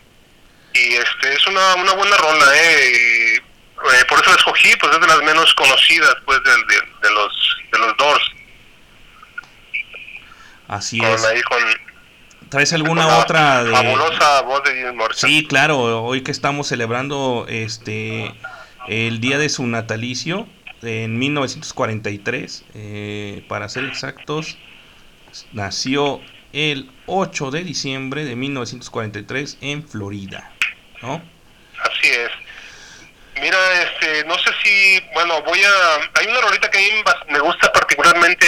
Y 0.74 0.94
este 0.94 1.32
es 1.32 1.47
una, 1.47 1.74
una 1.76 1.92
buena 1.94 2.16
rola, 2.16 2.47
eh. 2.55 3.36
eh, 3.36 3.40
por 4.09 4.20
eso 4.20 4.30
la 4.30 4.36
escogí, 4.36 4.74
pues 4.76 4.94
es 4.94 5.01
de 5.01 5.07
las 5.07 5.22
menos 5.22 5.55
conocidas, 5.55 6.14
pues, 6.24 6.42
de, 6.42 6.51
de, 6.51 7.09
de 7.09 7.14
los 7.14 7.57
de 7.72 7.78
los 7.78 7.97
Doors. 7.97 8.24
Así 10.68 10.99
Con 10.99 11.09
es. 11.09 11.24
ahí 11.24 11.40
con 11.42 11.59
¿Traes 12.49 12.72
alguna 12.72 13.05
con 13.05 13.14
otra 13.14 13.64
de 13.64 13.70
fabulosa 13.72 14.42
voz 14.42 14.62
de 14.64 14.74
Jim 14.74 14.94
Morrison. 14.94 15.28
Sí, 15.28 15.47
claro, 15.47 16.05
hoy 16.05 16.22
que 16.22 16.30
estamos 16.30 16.68
celebrando 16.68 17.47
este 17.49 18.32
el 18.86 19.20
día 19.20 19.38
de 19.38 19.49
su 19.49 19.66
natalicio 19.66 20.47
en 20.82 21.18
1943, 21.18 22.64
eh, 22.74 23.44
para 23.49 23.68
ser 23.68 23.84
exactos, 23.84 24.57
nació 25.53 26.20
el 26.53 26.91
8 27.07 27.51
de 27.51 27.64
diciembre 27.64 28.24
de 28.24 28.37
1943 28.37 29.59
en 29.61 29.87
Florida, 29.87 30.53
¿no? 31.03 31.22
Así 31.82 32.09
es. 32.09 32.30
Mira, 33.41 33.59
este, 33.82 34.24
no 34.24 34.34
sé 34.39 34.51
si, 34.62 35.01
bueno, 35.12 35.43
voy 35.43 35.62
a, 35.62 36.11
hay 36.18 36.26
una 36.26 36.41
rolita 36.41 36.70
que 36.70 36.78
a 36.78 36.80
mí 36.80 37.05
me 37.28 37.39
gusta 37.41 37.70
particularmente, 37.70 38.47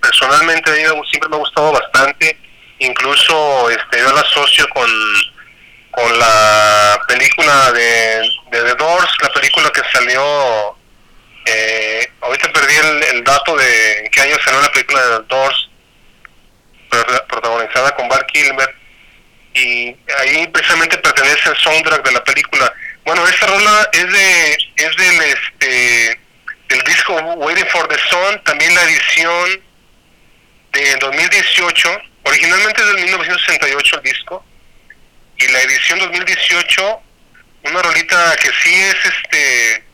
personalmente, 0.00 0.70
a 0.70 0.94
mí 0.94 1.02
siempre 1.10 1.28
me 1.28 1.36
ha 1.36 1.40
gustado 1.40 1.72
bastante, 1.72 2.38
incluso, 2.78 3.68
este, 3.68 3.98
yo 3.98 4.12
la 4.14 4.22
asocio 4.22 4.66
con, 4.70 4.90
con 5.90 6.18
la 6.18 6.98
película 7.06 7.70
de, 7.72 8.20
de 8.50 8.62
The 8.62 8.74
Doors, 8.76 9.12
la 9.20 9.28
película 9.28 9.70
que 9.70 9.82
salió, 9.92 10.76
eh, 11.44 12.10
ahorita 12.22 12.50
perdí 12.50 12.76
el, 12.76 13.02
el 13.16 13.24
dato 13.24 13.54
de 13.56 13.98
en 14.04 14.10
qué 14.10 14.22
año 14.22 14.36
salió 14.42 14.62
la 14.62 14.72
película 14.72 15.00
de 15.02 15.18
The 15.18 15.24
Doors, 15.28 15.69
protagonizada 17.28 17.94
con 17.96 18.08
Val 18.08 18.26
Kilmer, 18.26 18.74
y 19.54 19.96
ahí 20.18 20.46
precisamente 20.52 20.98
pertenece 20.98 21.50
el 21.50 21.56
soundtrack 21.56 22.04
de 22.04 22.12
la 22.12 22.24
película. 22.24 22.72
Bueno, 23.04 23.26
esta 23.26 23.46
rola 23.46 23.88
es 23.92 24.12
de 24.12 24.52
es 24.76 24.96
del 24.96 25.22
este 25.22 26.20
del 26.68 26.82
disco 26.84 27.14
Waiting 27.14 27.66
for 27.66 27.88
the 27.88 27.98
Sun, 28.08 28.42
también 28.44 28.74
la 28.74 28.82
edición 28.82 29.62
de 30.72 30.96
2018, 30.96 32.02
originalmente 32.24 32.80
es 32.80 32.86
del 32.86 33.02
1968 33.02 33.96
el 33.96 34.02
disco 34.02 34.44
y 35.38 35.48
la 35.48 35.62
edición 35.62 35.98
2018 35.98 37.02
una 37.62 37.82
rolita 37.82 38.36
que 38.36 38.50
sí 38.62 38.74
es 38.74 38.96
este 39.04 39.84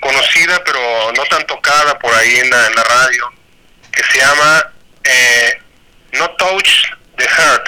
conocida 0.00 0.62
pero 0.64 1.12
no 1.12 1.24
tan 1.24 1.44
tocada 1.46 1.98
por 1.98 2.14
ahí 2.14 2.36
en 2.36 2.50
la, 2.50 2.66
en 2.66 2.74
la 2.74 2.84
radio 2.84 3.32
que 3.92 4.02
se 4.04 4.18
llama 4.18 4.72
eh, 5.04 5.62
No 6.18 6.30
Touch 6.36 6.84
the 7.16 7.24
Heart. 7.28 7.66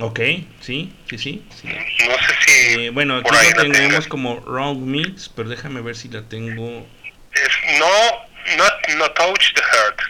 Ok, 0.00 0.18
sí, 0.60 0.92
sí, 1.08 1.18
sí. 1.18 1.44
sí. 1.50 1.68
No 1.68 2.14
sé 2.18 2.34
si 2.46 2.80
Eh, 2.86 2.90
bueno, 2.90 3.18
aquí 3.18 3.30
la 3.56 3.62
tenemos 3.62 4.08
como 4.08 4.40
Wrong 4.40 4.78
Mix, 4.78 5.28
pero 5.28 5.48
déjame 5.48 5.80
ver 5.82 5.94
si 5.94 6.08
la 6.08 6.22
tengo. 6.22 6.84
Es 7.32 7.78
no, 7.78 8.56
not, 8.56 8.72
no 8.96 9.10
touch 9.12 9.54
the 9.54 9.62
heart. 9.62 10.00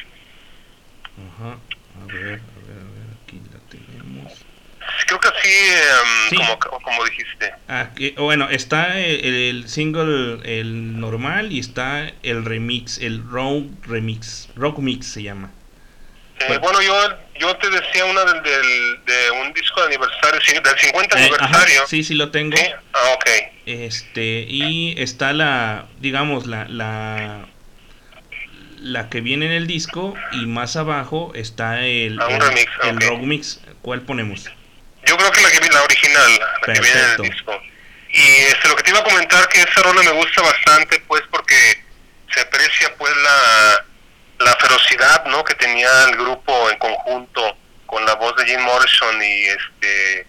Ajá, 1.38 1.58
a 2.02 2.06
ver, 2.06 2.16
a 2.16 2.22
ver, 2.22 2.32
a 2.32 2.88
ver, 2.94 3.08
aquí 3.22 3.40
la 3.52 3.60
tenemos. 3.70 4.32
Creo 5.06 5.20
que 5.20 5.28
así, 5.28 5.48
em, 5.48 6.30
Sí. 6.30 6.36
como, 6.36 6.80
como 6.82 7.04
dijiste. 7.04 7.52
Aquí, 7.68 8.10
bueno, 8.16 8.48
está 8.48 8.98
el, 8.98 9.24
el 9.24 9.68
single, 9.68 10.40
el 10.44 10.98
normal, 10.98 11.52
y 11.52 11.58
está 11.58 12.10
el 12.22 12.44
remix, 12.44 12.98
el 12.98 13.22
Rock 13.22 13.66
Remix. 13.86 14.48
Rock 14.56 14.78
Mix 14.78 15.06
se 15.06 15.22
llama. 15.22 15.50
Eh, 16.40 16.58
bueno, 16.58 16.80
yo 16.82 17.18
yo 17.38 17.56
te 17.56 17.68
decía 17.70 18.04
una 18.04 18.24
del, 18.24 18.42
del- 18.42 19.04
de 19.04 19.30
un 19.32 19.52
disco 19.54 19.80
de 19.80 19.86
aniversario, 19.88 20.40
del 20.62 20.78
50 20.78 21.18
Eh, 21.18 21.30
ajá, 21.38 21.44
aniversario. 21.44 21.86
sí, 21.86 22.02
sí 22.04 22.14
lo 22.14 22.30
tengo. 22.30 22.56
Sí, 22.56 22.64
Ah, 22.92 23.10
ok. 23.14 23.26
Este, 23.66 24.44
y 24.48 24.94
está 25.00 25.32
la, 25.32 25.86
digamos, 26.00 26.46
la, 26.46 26.66
la, 26.68 27.46
la 28.78 29.08
que 29.08 29.20
viene 29.20 29.46
en 29.46 29.52
el 29.52 29.66
disco, 29.66 30.14
y 30.32 30.46
más 30.46 30.76
abajo 30.76 31.32
está 31.34 31.80
el, 31.80 32.20
Ah, 32.20 32.26
el, 32.30 32.40
remix, 32.40 32.70
el 32.84 32.96
ok. 32.96 33.02
Rock 33.04 33.20
Mix. 33.20 33.60
¿Cuál 33.82 34.02
ponemos? 34.02 34.44
Yo 35.06 35.16
creo 35.16 35.30
que 35.30 35.40
la 35.40 35.50
que 35.50 35.70
la 35.70 35.82
original, 35.82 36.40
la 36.66 36.72
que 36.74 36.80
viene 36.80 37.00
en 37.00 37.10
el 37.24 37.30
disco. 37.30 37.60
Y 38.12 38.20
este, 38.22 38.68
lo 38.68 38.76
que 38.76 38.82
te 38.84 38.90
iba 38.90 39.00
a 39.00 39.04
comentar 39.04 39.48
que 39.48 39.60
esa 39.60 39.82
rola 39.82 40.02
me 40.02 40.12
gusta 40.12 40.40
bastante, 40.42 41.00
pues, 41.08 41.22
porque 41.30 41.54
se 42.32 42.40
aprecia, 42.40 42.94
pues, 42.96 43.12
la 43.16 43.84
ferocidad, 44.66 45.24
¿no? 45.26 45.44
Que 45.44 45.54
tenía 45.54 45.88
el 46.08 46.16
grupo 46.16 46.70
en 46.70 46.78
conjunto 46.78 47.56
con 47.86 48.04
la 48.04 48.14
voz 48.14 48.34
de 48.36 48.46
Jim 48.46 48.60
Morrison 48.62 49.22
y 49.22 49.42
este 49.44 50.26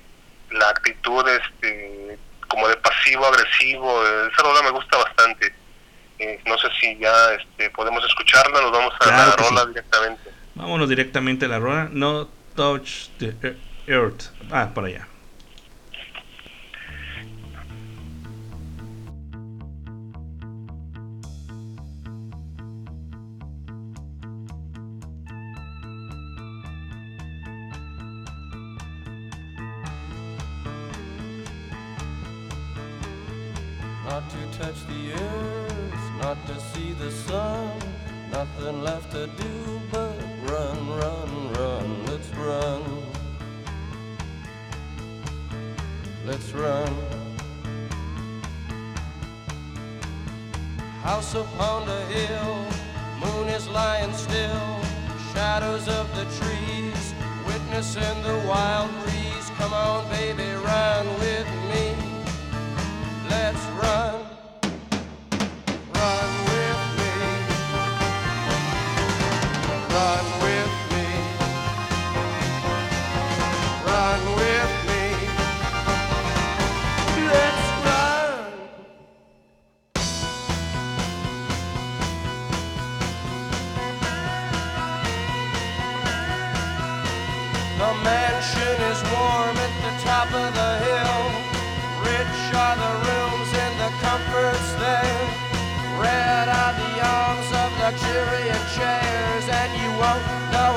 la 0.52 0.70
actitud, 0.70 1.26
este, 1.28 2.18
como 2.48 2.68
de 2.68 2.78
pasivo 2.78 3.26
agresivo. 3.26 4.04
Esa 4.32 4.44
rola 4.44 4.62
me 4.64 4.70
gusta 4.72 4.98
bastante. 4.98 5.54
Eh, 6.20 6.40
no 6.46 6.58
sé 6.58 6.68
si 6.80 6.98
ya 6.98 7.34
este, 7.34 7.70
podemos 7.72 8.04
escucharla, 8.06 8.62
nos 8.62 8.72
vamos 8.72 8.94
a 8.96 9.04
Claro 9.04 9.30
la 9.32 9.36
rola 9.36 9.62
sí. 9.62 9.68
directamente. 9.70 10.30
Vámonos 10.56 10.88
directamente 10.90 11.46
a 11.46 11.50
la 11.50 11.60
rola. 11.60 11.90
No 11.92 12.28
touch 12.56 13.10
the 13.20 13.36
earth. 13.88 14.28
Ah, 14.52 14.70
por 14.74 14.86
allá. 14.86 15.08
Nothing 38.46 38.84
left 38.84 39.12
to 39.12 39.28
do 39.28 39.82
but 39.91 40.16
run, 40.43 40.88
run, 40.98 41.54
run. 41.54 42.06
Let's 42.06 42.30
run. 42.36 42.84
Let's 46.26 46.52
run. 46.52 46.93
House 51.02 51.34
upon 51.36 51.88
the 51.88 52.02
hill, 52.06 52.66
moon 53.20 53.48
is 53.50 53.68
lying 53.68 54.14
still. 54.14 54.80
Shadows 55.34 55.88
of 55.88 56.06
the 56.16 56.26
trees, 56.39 57.14
witnessing 57.48 58.22
the 58.24 58.38
wild 58.48 58.91
breeze. 59.04 59.50
Come 59.58 59.74
on, 59.74 60.08
baby, 60.10 60.50
run 60.64 61.06
with 61.20 61.48
me. 61.72 61.96
Let's 63.30 63.66
run. 63.82 64.26
Run 65.93 66.45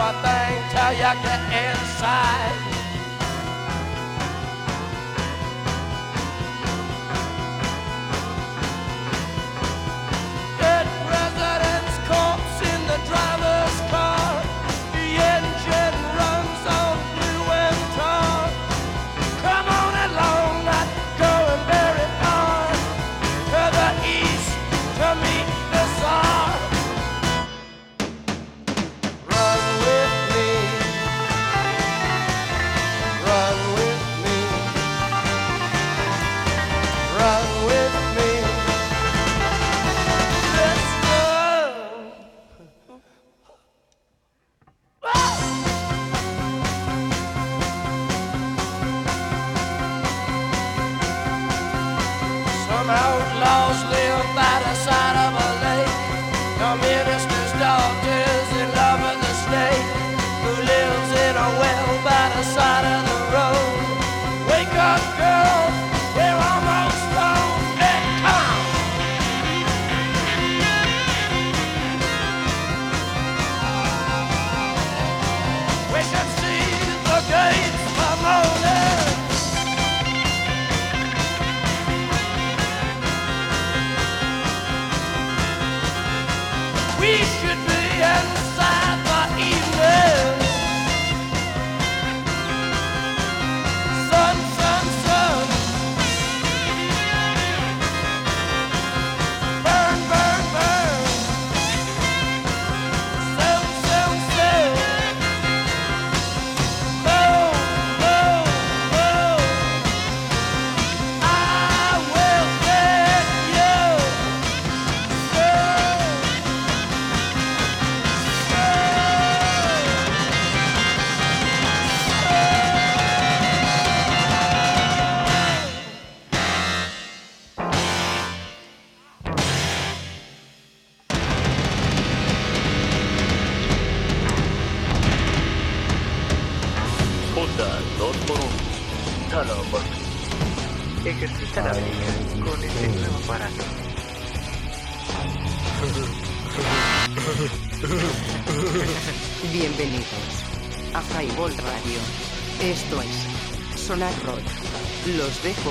a 0.08 0.12
thing 0.22 0.56
till 0.70 0.92
you 0.92 1.12
get 1.22 1.40
inside. 1.52 2.57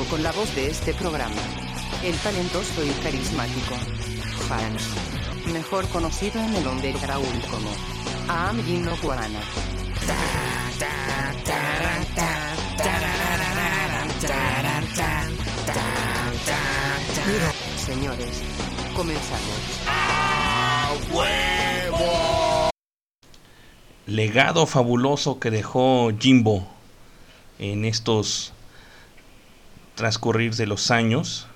Con 0.10 0.24
la 0.24 0.32
voz 0.32 0.54
de 0.56 0.70
este 0.70 0.94
programa. 0.94 1.36
El 2.04 2.16
talentoso 2.18 2.84
y 2.84 2.90
carismático 3.04 3.76
Hans, 4.50 4.84
mejor 5.52 5.88
conocido 5.90 6.42
en 6.42 6.56
el 6.56 6.68
underground 6.68 7.50
como 7.50 7.70
Am 8.28 8.64
Gino 8.64 8.92
Guarana. 9.02 9.42
Señores, 17.86 18.42
comenzamos. 18.96 19.78
legado 24.08 24.66
fabuloso 24.66 25.40
que 25.40 25.52
dejó 25.52 26.12
Jimbo 26.18 26.66
en 27.60 27.86
estos 27.86 28.54
transcurrir 29.98 30.56
de 30.56 30.68
los 30.68 30.92
años. 30.92 31.48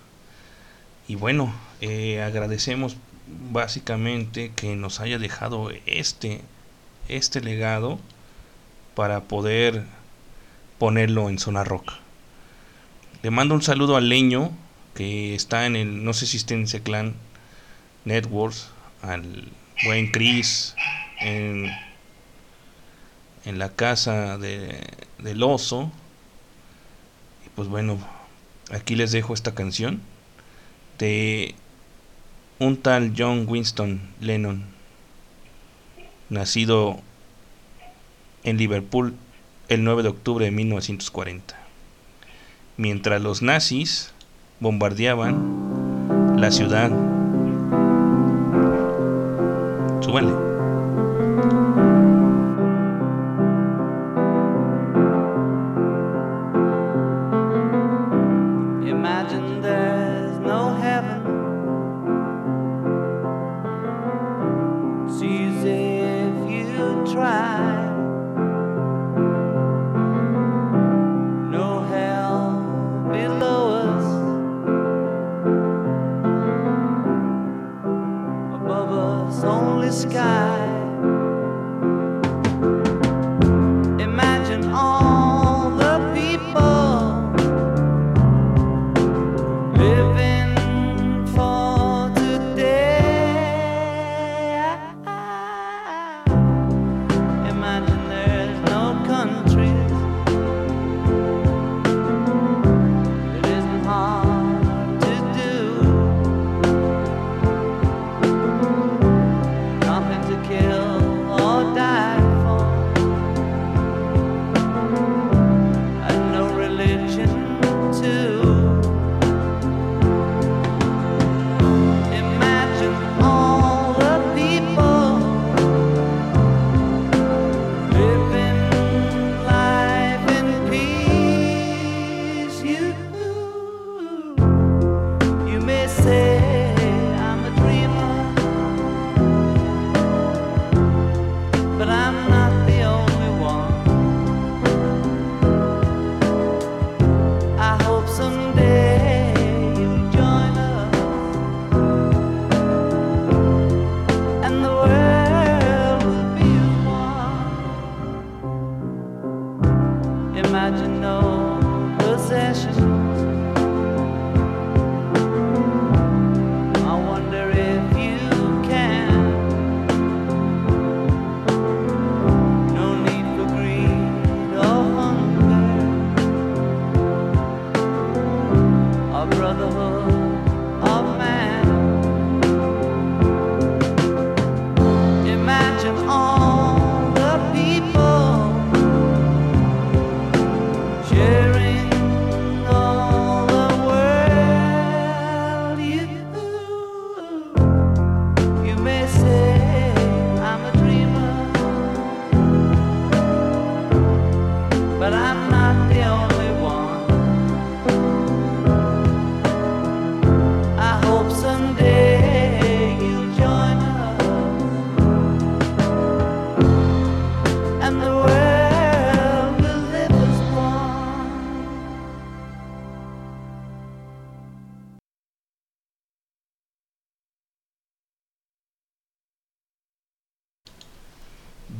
Y 1.07 1.15
bueno, 1.15 1.53
eh, 1.79 2.21
agradecemos 2.21 2.97
básicamente 3.51 4.51
que 4.53 4.75
nos 4.75 4.99
haya 4.99 5.17
dejado 5.17 5.71
este, 5.85 6.41
este 7.07 7.39
legado 7.39 7.99
para 8.95 9.21
poder 9.21 9.85
ponerlo 10.77 11.29
en 11.29 11.39
zona 11.39 11.63
rock. 11.63 11.93
Le 13.21 13.31
mando 13.31 13.55
un 13.55 13.61
saludo 13.61 13.95
al 13.95 14.09
leño 14.09 14.51
que 14.95 15.35
está 15.35 15.65
en 15.65 15.75
el, 15.75 16.03
no 16.03 16.13
sé 16.13 16.25
si 16.25 16.37
está 16.37 16.55
en 16.55 16.63
ese 16.63 16.81
clan 16.81 17.13
Networks, 18.03 18.69
al 19.03 19.49
buen 19.85 20.11
Chris, 20.11 20.75
en, 21.19 21.71
en 23.45 23.59
la 23.59 23.69
casa 23.69 24.37
de, 24.37 24.81
del 25.19 25.43
oso. 25.43 25.91
Y 27.45 27.49
pues 27.49 27.67
bueno, 27.67 27.99
aquí 28.71 28.95
les 28.95 29.11
dejo 29.11 29.33
esta 29.33 29.53
canción 29.53 30.01
de 30.97 31.55
un 32.59 32.77
tal 32.77 33.13
John 33.17 33.45
Winston 33.47 34.01
Lennon, 34.19 34.63
nacido 36.29 36.99
en 38.43 38.57
Liverpool 38.57 39.15
el 39.67 39.83
9 39.83 40.03
de 40.03 40.09
octubre 40.09 40.45
de 40.45 40.51
1940, 40.51 41.55
mientras 42.77 43.21
los 43.21 43.41
nazis 43.41 44.13
bombardeaban 44.59 46.37
la 46.37 46.51
ciudad. 46.51 46.91
Súbale. 50.01 50.50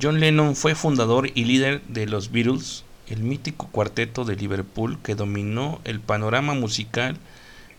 John 0.02 0.20
Lennon 0.20 0.56
fue 0.56 0.74
fundador 0.74 1.30
y 1.36 1.46
líder 1.46 1.82
de 1.84 2.08
los 2.08 2.32
Beatles, 2.32 2.86
el 3.08 3.22
mítico 3.22 3.68
cuarteto 3.68 4.26
de 4.26 4.36
Liverpool 4.36 4.98
que 5.04 5.14
dominó 5.14 5.80
el 5.84 6.00
panorama 6.00 6.56
musical 6.56 7.18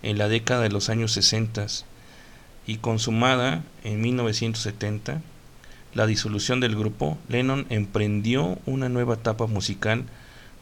en 0.05 0.19
la 0.19 0.29
década 0.29 0.63
de 0.63 0.69
los 0.69 0.89
años 0.89 1.11
60 1.13 1.67
y 2.65 2.77
consumada 2.77 3.65
en 3.83 4.01
1970 4.01 5.21
la 5.95 6.07
disolución 6.07 6.61
del 6.61 6.77
grupo, 6.77 7.19
Lennon 7.29 7.67
emprendió 7.71 8.57
una 8.67 8.89
nueva 8.89 9.15
etapa 9.15 9.47
musical 9.47 10.05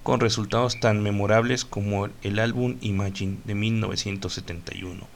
con 0.03 0.19
resultados 0.19 0.81
tan 0.81 1.03
memorables 1.03 1.67
como 1.67 2.09
el 2.23 2.39
álbum 2.39 2.79
Imagine 2.81 3.37
de 3.45 3.55
1971. 3.55 5.07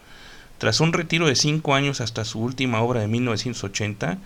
Tras 0.59 0.81
un 0.81 0.93
retiro 0.93 1.27
de 1.27 1.37
cinco 1.37 1.75
años 1.75 2.03
hasta 2.03 2.25
su 2.27 2.39
última 2.41 2.81
obra 2.83 3.01
de 3.01 3.09
1980, 3.09 4.19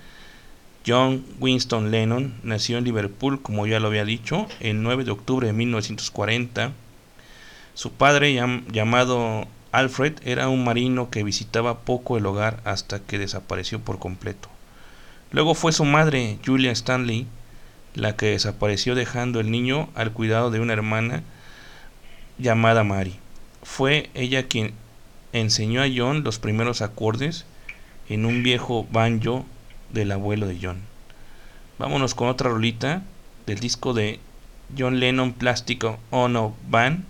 John 0.87 1.25
Winston 1.39 1.91
Lennon 1.91 2.35
nació 2.43 2.79
en 2.79 2.85
Liverpool, 2.85 3.43
como 3.43 3.67
ya 3.67 3.81
lo 3.81 3.89
había 3.89 4.05
dicho, 4.05 4.47
el 4.61 4.83
9 4.83 5.05
de 5.05 5.11
octubre 5.11 5.47
de 5.47 5.53
1940. 5.53 6.73
Su 7.75 7.93
padre, 7.93 8.35
llam- 8.35 8.65
llamado 8.73 9.47
Alfred, 9.73 10.15
era 10.25 10.49
un 10.49 10.65
marino 10.65 11.11
que 11.11 11.23
visitaba 11.25 11.81
poco 11.81 12.17
el 12.17 12.27
hogar 12.27 12.61
hasta 12.65 13.01
que 13.01 13.19
desapareció 13.19 13.81
por 13.81 13.99
completo. 13.99 14.49
Luego 15.31 15.55
fue 15.55 15.73
su 15.73 15.85
madre, 15.85 16.39
Julia 16.45 16.73
Stanley, 16.73 17.27
la 17.95 18.17
que 18.17 18.27
desapareció 18.27 18.95
dejando 18.95 19.41
el 19.41 19.51
niño 19.51 19.91
al 19.95 20.13
cuidado 20.13 20.51
de 20.51 20.61
una 20.61 20.73
hermana 20.73 21.23
llamada 22.39 22.83
Mary. 22.85 23.17
Fue 23.63 24.09
ella 24.15 24.45
quien 24.47 24.73
enseñó 25.35 25.83
a 25.83 25.87
John 25.95 26.25
los 26.25 26.39
primeros 26.39 26.81
acordes 26.81 27.45
en 28.09 28.25
un 28.25 28.43
viejo 28.43 28.87
banjo 28.91 29.45
del 29.93 30.13
abuelo 30.13 30.47
de 30.47 30.59
John. 30.61 30.81
Vámonos 31.79 32.15
con 32.15 32.29
otra 32.29 32.51
rolita 32.51 33.03
del 33.47 33.61
disco 33.61 33.95
de 33.95 34.21
John 34.77 35.01
Lennon 35.01 35.33
Plastic 35.33 35.85
Ono 36.11 36.55
Band 36.69 37.05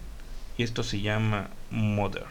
y 0.57 0.63
esto 0.63 0.83
se 0.83 1.01
llama. 1.01 1.49
Mother, 1.71 2.25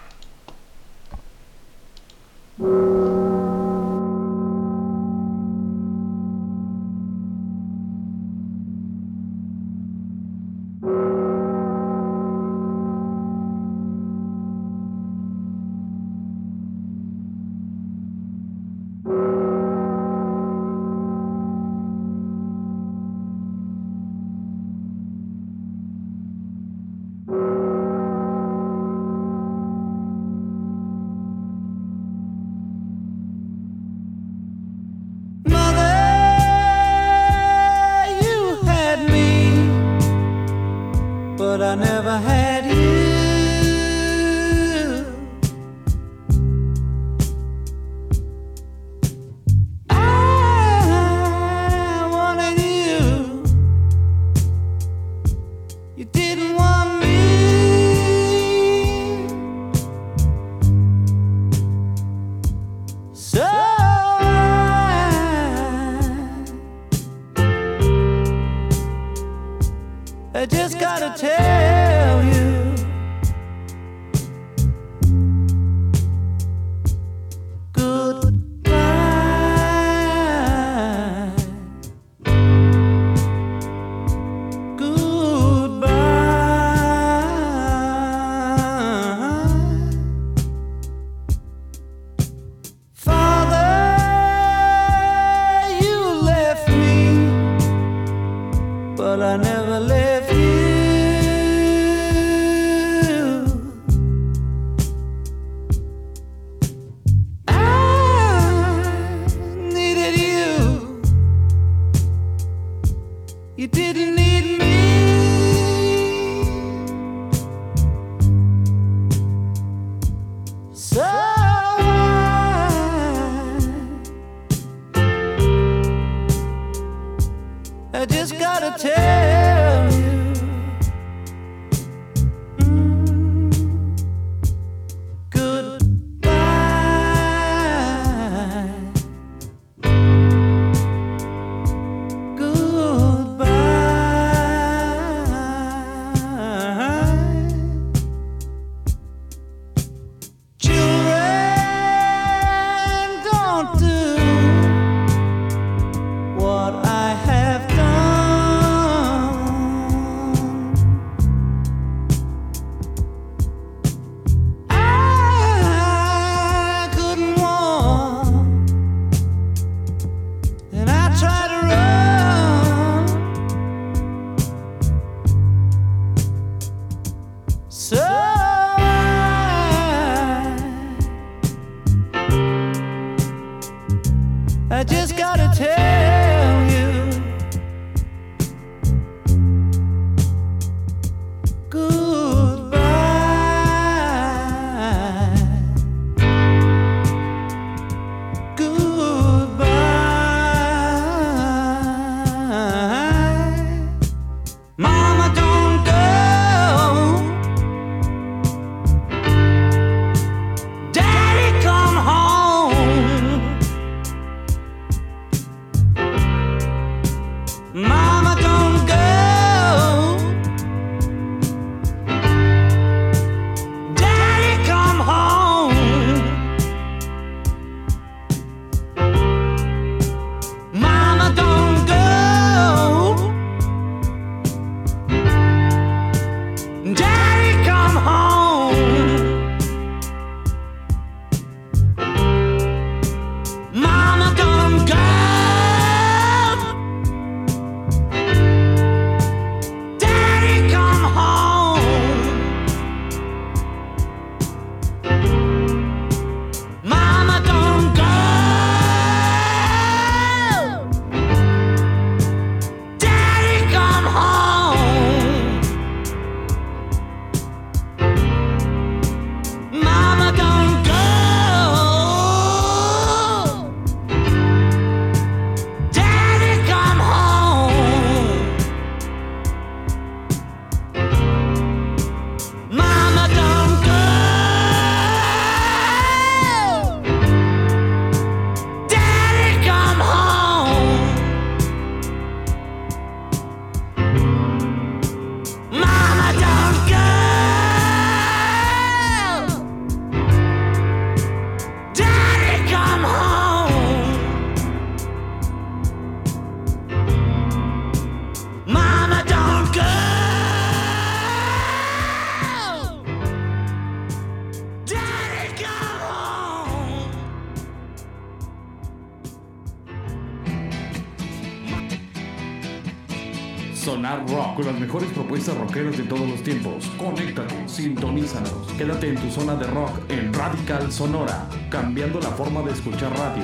rockeras 325.67 325.97
de 325.97 326.03
todos 326.03 326.27
los 326.27 326.41
tiempos. 326.43 326.85
Conéctate, 326.97 327.67
sintonízanos. 327.67 328.71
Quédate 328.77 329.09
en 329.09 329.15
tu 329.15 329.29
zona 329.29 329.55
de 329.55 329.67
rock 329.67 329.91
en 330.09 330.33
Radical 330.33 330.91
Sonora, 330.91 331.45
cambiando 331.69 332.19
la 332.21 332.29
forma 332.29 332.61
de 332.61 332.71
escuchar 332.71 333.11
radio. 333.17 333.43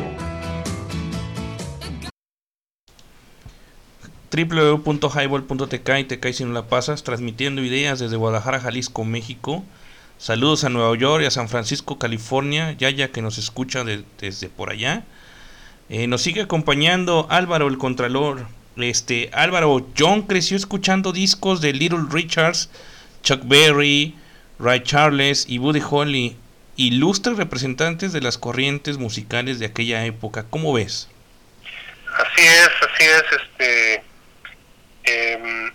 www.highball.tk 4.32 5.90
y 6.00 6.04
te 6.06 6.20
caes 6.20 6.38
si 6.38 6.46
no 6.46 6.54
la 6.54 6.64
pasas, 6.68 7.04
transmitiendo 7.04 7.62
ideas 7.62 8.00
desde 8.00 8.16
Guadalajara, 8.18 8.60
Jalisco, 8.60 9.04
México. 9.06 9.64
Saludos 10.18 10.64
a 10.64 10.70
Nueva 10.70 10.96
York 10.98 11.24
y 11.24 11.26
a 11.28 11.32
San 11.32 11.50
Francisco, 11.50 12.00
California, 12.00 12.72
Yaya 12.72 13.12
que 13.12 13.22
nos 13.22 13.38
escucha 13.38 13.84
de- 13.84 14.04
desde 14.20 14.50
por 14.50 14.72
allá. 14.72 15.04
Eh, 15.90 16.08
nos 16.08 16.22
sigue 16.22 16.42
acompañando 16.42 17.28
Álvaro 17.30 17.68
el 17.68 17.78
Contralor. 17.78 18.46
Este, 18.78 19.30
Álvaro, 19.34 19.88
John 19.98 20.24
creció 20.24 20.58
escuchando 20.58 21.12
discos 21.12 21.62
de 21.62 21.74
Little 21.74 22.06
Richards, 22.10 22.70
Chuck 23.22 23.42
Berry, 23.44 24.16
Ray 24.60 24.82
Charles 24.82 25.46
y 25.48 25.60
Buddy 25.60 25.82
Holly, 25.88 26.38
ilustres 26.76 27.38
representantes 27.38 28.14
de 28.14 28.22
las 28.22 28.38
corrientes 28.38 28.98
musicales 28.98 29.60
de 29.60 29.68
aquella 29.68 30.06
época. 30.06 30.46
¿Cómo 30.50 30.74
ves? 30.74 31.10
Así 32.18 32.46
es, 32.46 32.70
así 32.82 33.04
es, 33.04 33.24
este 33.42 34.04
em, 35.04 35.72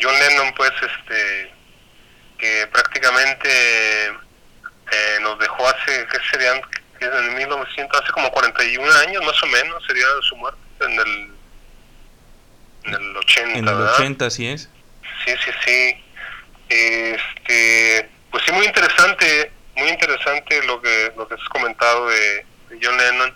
John 0.00 0.14
Lennon 0.18 0.54
pues 0.56 0.70
este 0.80 1.52
que 2.38 2.66
prácticamente 2.72 3.48
eh, 4.08 5.18
nos 5.20 5.38
dejó 5.38 5.68
hace, 5.68 6.06
¿qué 6.10 6.18
serían? 6.30 6.60
En 7.00 7.34
1900, 7.36 8.00
hace 8.00 8.12
como 8.12 8.30
41 8.30 8.92
años 9.06 9.24
más 9.24 9.42
o 9.42 9.46
menos, 9.46 9.84
sería 9.86 10.04
su 10.22 10.36
muerte 10.36 10.58
en 10.80 10.92
el, 10.92 11.31
en 12.84 12.94
el 12.94 13.16
80, 13.16 13.58
En 13.58 13.68
el 13.68 13.74
¿verdad? 13.74 13.94
80, 13.94 14.26
así 14.26 14.46
es. 14.48 14.68
Sí, 15.24 15.32
sí, 15.44 15.50
sí. 15.64 16.04
Este, 16.68 18.08
pues 18.30 18.42
sí, 18.46 18.52
muy 18.52 18.66
interesante, 18.66 19.52
muy 19.76 19.88
interesante 19.88 20.62
lo 20.64 20.80
que 20.80 21.12
lo 21.16 21.26
que 21.28 21.34
has 21.34 21.48
comentado 21.50 22.08
de, 22.08 22.46
de 22.70 22.78
John 22.82 22.96
Lennon. 22.96 23.34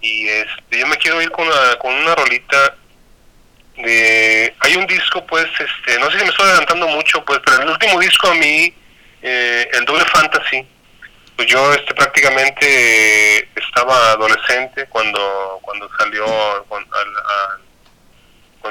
Y 0.00 0.28
este, 0.28 0.78
yo 0.78 0.86
me 0.86 0.96
quiero 0.96 1.20
ir 1.20 1.30
con 1.32 1.46
una, 1.46 1.76
con 1.80 1.92
una 1.94 2.14
rolita 2.14 2.76
de, 3.76 4.54
hay 4.60 4.76
un 4.76 4.86
disco, 4.86 5.24
pues, 5.26 5.46
este, 5.58 5.98
no 5.98 6.10
sé 6.10 6.18
si 6.18 6.24
me 6.24 6.30
estoy 6.30 6.46
adelantando 6.48 6.86
mucho, 6.88 7.24
pues, 7.24 7.40
pero 7.44 7.62
el 7.62 7.68
último 7.70 7.98
disco 8.00 8.28
a 8.28 8.34
mí, 8.34 8.72
eh, 9.22 9.68
el 9.72 9.84
Doble 9.84 10.04
Fantasy, 10.06 10.66
pues 11.36 11.48
yo, 11.48 11.72
este, 11.74 11.94
prácticamente 11.94 13.48
estaba 13.56 14.12
adolescente 14.12 14.86
cuando 14.86 15.58
cuando 15.62 15.88
salió, 15.96 16.24
cuando, 16.68 16.96
al- 16.96 17.06
al- 17.16 17.60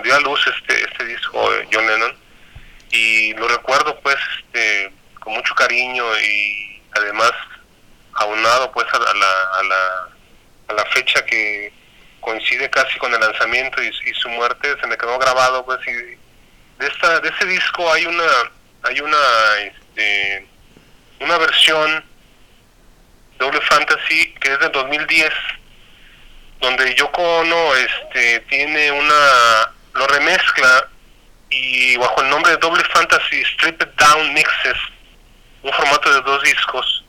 dio 0.01 0.15
a 0.15 0.19
luz 0.19 0.39
este 0.47 0.83
este 0.83 1.05
disco 1.05 1.51
de 1.51 1.67
John 1.71 1.87
Lennon 1.87 2.15
y 2.91 3.33
lo 3.33 3.47
recuerdo 3.47 3.99
pues 4.01 4.17
este 4.39 4.91
con 5.19 5.33
mucho 5.33 5.53
cariño 5.55 6.05
y 6.19 6.81
además 6.93 7.31
aunado 8.13 8.71
pues 8.71 8.87
a 8.93 8.99
la, 8.99 9.11
a 9.11 9.63
la, 9.63 10.09
a 10.69 10.73
la, 10.73 10.85
fecha 10.85 11.23
que 11.25 11.71
coincide 12.19 12.69
casi 12.69 12.97
con 12.97 13.13
el 13.13 13.19
lanzamiento 13.19 13.81
y, 13.81 13.91
su 14.13 14.29
muerte 14.29 14.75
se 14.81 14.87
me 14.87 14.97
quedó 14.97 15.19
grabado 15.19 15.63
pues 15.65 15.79
y 15.87 15.91
de 15.91 16.87
esta 16.87 17.19
de 17.19 17.29
ese 17.29 17.45
disco 17.45 17.91
hay 17.91 18.05
una 18.05 18.23
hay 18.83 18.99
una 18.99 19.17
este, 19.61 20.47
una 21.19 21.37
versión 21.37 22.03
doble 23.37 23.61
fantasy 23.61 24.33
que 24.39 24.53
es 24.53 24.59
del 24.59 24.71
2010 24.71 25.31
donde 26.59 26.95
Yoko 26.95 27.21
Ono 27.21 27.75
este 27.75 28.39
tiene 28.41 28.91
una 28.91 29.71
lo 29.97 30.07
remezcla 30.07 30.89
y 31.49 31.97
bajo 31.97 32.21
el 32.21 32.29
nombre 32.29 32.51
de 32.51 32.57
Double 32.57 32.83
Fantasy 32.93 33.43
Stripped 33.45 33.89
Down 33.97 34.33
Mixes, 34.33 34.77
un 35.63 35.73
formato 35.73 36.13
de 36.13 36.21
dos 36.21 36.41
discos, 36.43 37.03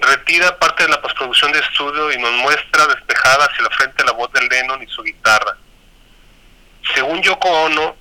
retira 0.00 0.56
parte 0.58 0.84
de 0.84 0.90
la 0.90 1.00
postproducción 1.00 1.50
de 1.52 1.58
estudio 1.58 2.12
y 2.12 2.18
nos 2.18 2.32
muestra 2.32 2.86
despejada 2.86 3.46
hacia 3.46 3.64
la 3.64 3.70
frente 3.70 4.04
la 4.04 4.12
voz 4.12 4.32
de 4.32 4.42
Lennon 4.42 4.82
y 4.82 4.86
su 4.86 5.02
guitarra. 5.02 5.56
Según 6.94 7.22
Yoko 7.22 7.48
Ono, 7.48 7.96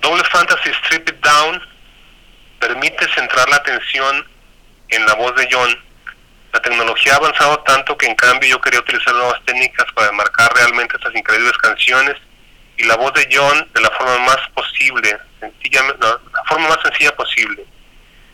Double 0.00 0.24
Fantasy 0.24 0.70
Stripped 0.84 1.16
Down 1.20 1.60
permite 2.58 3.06
centrar 3.14 3.48
la 3.48 3.56
atención 3.56 4.26
en 4.88 5.06
la 5.06 5.14
voz 5.14 5.34
de 5.36 5.48
John. 5.50 5.83
La 6.54 6.62
tecnología 6.62 7.14
ha 7.14 7.16
avanzado 7.16 7.58
tanto 7.64 7.98
que 7.98 8.06
en 8.06 8.14
cambio 8.14 8.48
yo 8.48 8.60
quería 8.60 8.78
utilizar 8.78 9.12
nuevas 9.12 9.44
técnicas 9.44 9.86
para 9.92 10.12
marcar 10.12 10.54
realmente 10.54 10.96
estas 10.96 11.12
increíbles 11.12 11.52
canciones 11.58 12.14
y 12.76 12.84
la 12.84 12.94
voz 12.94 13.12
de 13.14 13.28
John 13.30 13.68
de 13.74 13.80
la 13.80 13.90
forma 13.90 14.18
más 14.20 14.38
posible, 14.54 15.18
sencillamente, 15.40 15.98
no, 16.00 16.06
la 16.32 16.44
forma 16.46 16.68
más 16.68 16.78
sencilla 16.80 17.14
posible, 17.16 17.64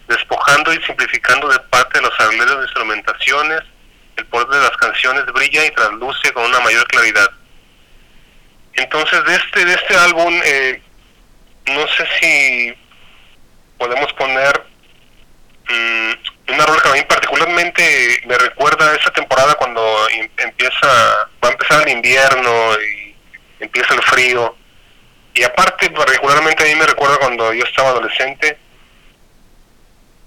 despojando 0.06 0.70
y 0.74 0.82
simplificando 0.82 1.48
de 1.48 1.60
parte 1.70 1.98
de 1.98 2.04
los 2.04 2.20
arreglos 2.20 2.58
de 2.58 2.62
instrumentaciones, 2.64 3.60
el 4.18 4.26
poder 4.26 4.48
de 4.48 4.68
las 4.68 4.76
canciones 4.76 5.24
brilla 5.32 5.64
y 5.64 5.70
trasluce 5.70 6.30
con 6.34 6.44
una 6.44 6.60
mayor 6.60 6.86
claridad. 6.88 7.30
Entonces 8.74 9.24
de 9.24 9.34
este 9.34 9.64
de 9.64 9.74
este 9.74 9.96
álbum 9.96 10.38
eh, 10.44 10.82
no 11.68 11.86
sé 11.88 12.06
si 12.20 12.74
podemos 13.78 14.12
poner 14.12 14.62
mm, 15.70 16.30
una 16.53 16.66
rola 16.66 16.80
que 16.82 16.88
a 16.88 16.92
mí 16.92 17.03
particularmente 17.09 18.22
me 18.26 18.36
recuerda 18.38 18.90
a 18.90 18.94
esa 18.96 19.11
temporada 19.12 19.55
cuando 19.55 20.09
em- 20.11 20.28
empieza 20.38 20.86
va 21.42 21.48
a 21.48 21.53
empezar 21.53 21.82
el 21.88 21.94
invierno 21.94 22.53
y 22.80 23.14
empieza 23.61 23.94
el 23.94 24.03
frío 24.03 24.57
y 25.34 25.42
aparte 25.44 25.90
particularmente 25.90 26.64
a 26.64 26.66
mí 26.66 26.74
me 26.74 26.86
recuerda 26.86 27.18
cuando 27.18 27.52
yo 27.52 27.64
estaba 27.64 27.90
adolescente 27.90 28.59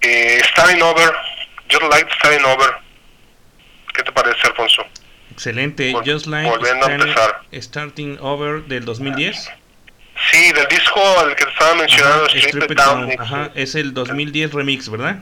eh, 0.00 0.40
Starting 0.52 0.82
Over 0.82 1.12
Just 1.70 1.82
Like 1.90 2.10
Starting 2.16 2.44
Over 2.44 2.70
¿qué 3.94 4.02
te 4.02 4.12
parece 4.12 4.46
Alfonso? 4.48 4.84
Excelente. 5.32 5.92
Vol- 5.92 6.04
Just 6.04 6.26
Like 6.26 6.48
volviendo 6.48 6.86
a 6.86 6.88
Starting- 6.90 7.08
empezar. 7.08 7.40
Starting 7.52 8.18
Over 8.20 8.62
del 8.64 8.84
2010. 8.84 9.50
sí 10.30 10.52
del 10.52 10.66
disco 10.68 11.00
al 11.20 11.34
que 11.34 11.44
te 11.44 11.50
estaba 11.50 11.74
mencionando 11.74 12.24
Ajá, 12.26 12.38
Strip 12.38 12.70
It 12.70 12.78
Down 12.78 13.08
Down, 13.08 13.20
ajá, 13.20 13.50
es 13.54 13.74
el 13.74 13.92
2010 13.94 14.52
remix, 14.52 14.88
¿verdad? 14.88 15.16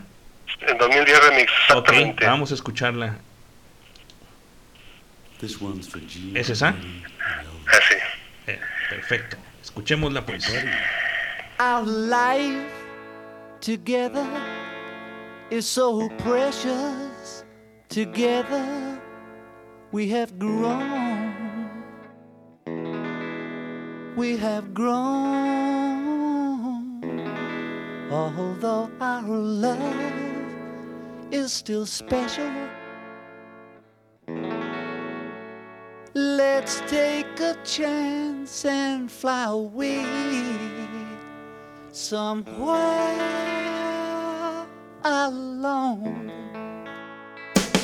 El 0.69 0.79
2010 0.79 1.29
remix 1.29 1.53
Ok, 1.75 1.89
exactamente 1.89 2.27
vamos 2.27 2.51
a 2.51 2.55
escucharla. 2.55 3.19
¿Es 6.35 6.51
esa? 6.51 6.69
así 6.69 7.95
Eh, 8.47 8.61
perfecto. 8.89 9.37
Escuchémosla 9.61 10.25
pues. 10.25 10.49
Our 11.59 11.85
life 11.87 12.69
together 13.61 14.25
is 15.51 15.67
so 15.67 16.09
precious. 16.19 17.45
Together 17.89 19.01
we 19.91 20.09
have 20.11 20.39
grown. 20.39 21.35
We 24.17 24.37
have 24.37 24.73
grown. 24.73 25.43
Although 28.13 28.91
our 29.01 29.23
love 29.29 30.32
is 31.33 31.51
still 31.51 31.87
special. 31.87 32.53
Let's 36.15 36.83
take 36.83 37.41
a 37.41 37.57
chance 37.65 38.67
and 38.67 39.11
fly 39.11 39.45
away 39.45 40.05
somewhere 41.91 42.77
alone. 45.05 46.31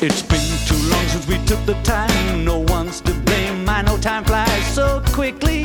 It's 0.03 0.23
been 0.23 0.59
too 0.69 0.91
long 0.91 1.07
since 1.09 1.27
we 1.27 1.39
took 1.47 1.65
the 1.65 1.75
time. 1.85 2.45
No 2.45 2.59
one's 2.59 3.01
to 3.01 3.15
blame. 3.15 3.67
I 3.69 3.81
know 3.83 3.97
time 3.97 4.25
flies 4.25 4.75
so 4.75 5.03
quickly. 5.07 5.65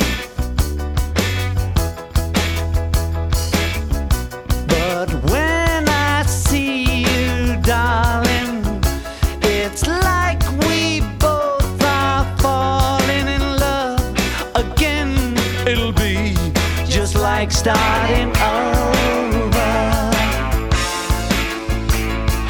Starting 17.64 18.27
over. 18.27 19.72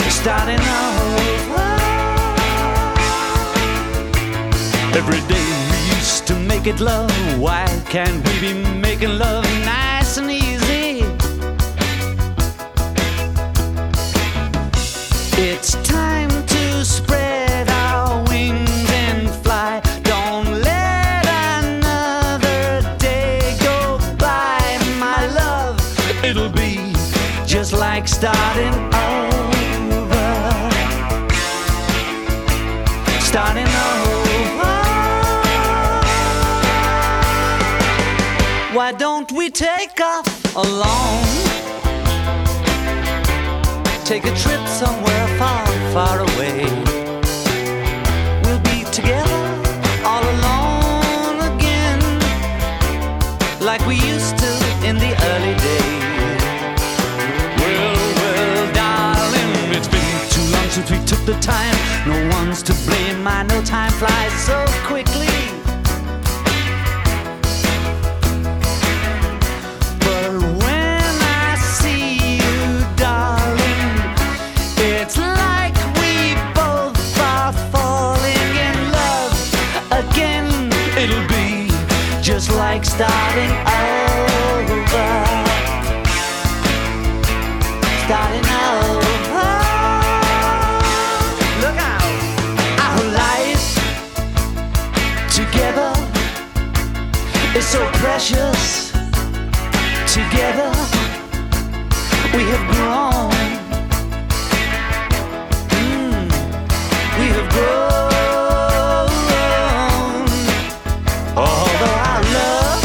Starting 0.10 0.64
over. 0.82 1.70
Every 4.98 5.22
day 5.32 5.48
we 5.70 5.78
used 5.96 6.26
to 6.26 6.34
make 6.34 6.66
it 6.66 6.80
love. 6.80 7.12
Why 7.40 7.68
can't 7.90 8.28
we 8.28 8.34
be 8.42 8.54
making 8.82 9.20
love 9.20 9.46
nice 9.64 10.18
and 10.18 10.32
easy? 10.32 11.06
It's 15.38 15.74
time 15.84 16.32
to 16.48 16.84
spread 16.84 17.23
starting 28.24 28.74
over. 28.96 30.30
Starting 33.20 33.68
over. 33.68 34.74
Why 38.74 38.94
don't 38.98 39.30
we 39.34 39.50
take 39.50 40.00
off 40.00 40.56
alone? 40.56 41.26
Take 44.06 44.24
a 44.24 44.34
trip 44.38 44.66
somewhere 44.70 45.28
far, 45.38 45.66
far 45.92 46.22
away. 46.22 46.83
The 61.26 61.34
time. 61.40 61.76
No 62.06 62.36
one's 62.36 62.62
to 62.64 62.74
blame. 62.86 63.26
I 63.26 63.44
know 63.44 63.62
time 63.64 63.92
flies 63.94 64.34
so 64.46 64.66
quickly. 64.84 65.28
But 70.00 70.32
when 70.62 71.16
I 71.48 71.56
see 71.56 72.38
you, 72.38 72.86
darling, 72.98 73.96
it's 74.76 75.18
like 75.18 75.76
we 76.02 76.36
both 76.54 77.00
are 77.22 77.54
falling 77.72 78.50
in 78.68 78.78
love 78.92 79.34
again. 79.92 80.72
It'll 80.98 81.28
be 81.30 81.70
just 82.22 82.52
like 82.52 82.84
starting 82.84 83.63
Together 100.14 100.72
we 102.36 102.44
have 102.52 102.66
grown. 102.72 103.32
Mm, 105.74 106.30
we 107.18 107.26
have 107.34 107.50
grown. 107.50 109.10
Although 111.36 111.98
our 112.10 112.22
love 112.38 112.84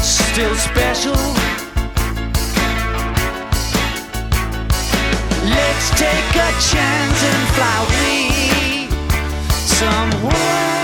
still 0.00 0.54
special. 0.54 1.20
Let's 5.56 5.90
take 5.98 6.36
a 6.36 6.50
chance 6.70 7.20
and 7.30 7.42
fly 7.56 7.74
away 7.82 8.88
somewhere. 9.66 10.79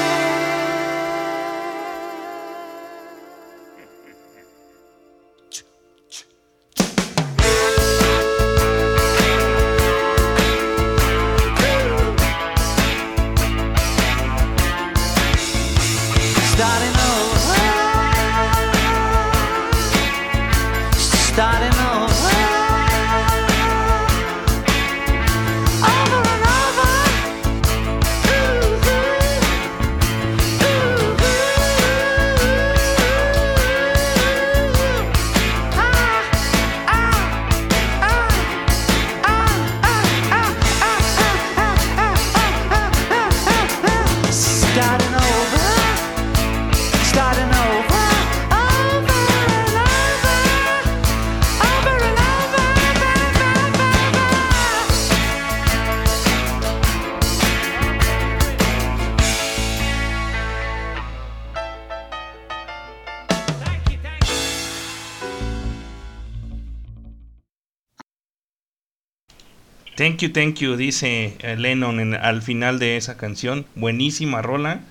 Thank 70.06 70.18
you, 70.20 70.28
thank 70.30 70.58
you, 70.60 70.76
dice 70.76 71.36
eh, 71.40 71.56
Lennon 71.56 71.98
en- 71.98 72.14
al 72.14 72.40
final 72.40 72.78
de 72.78 72.96
esa 72.96 73.16
canción. 73.16 73.66
Buenísima 73.74 74.40
rola. 74.40 74.82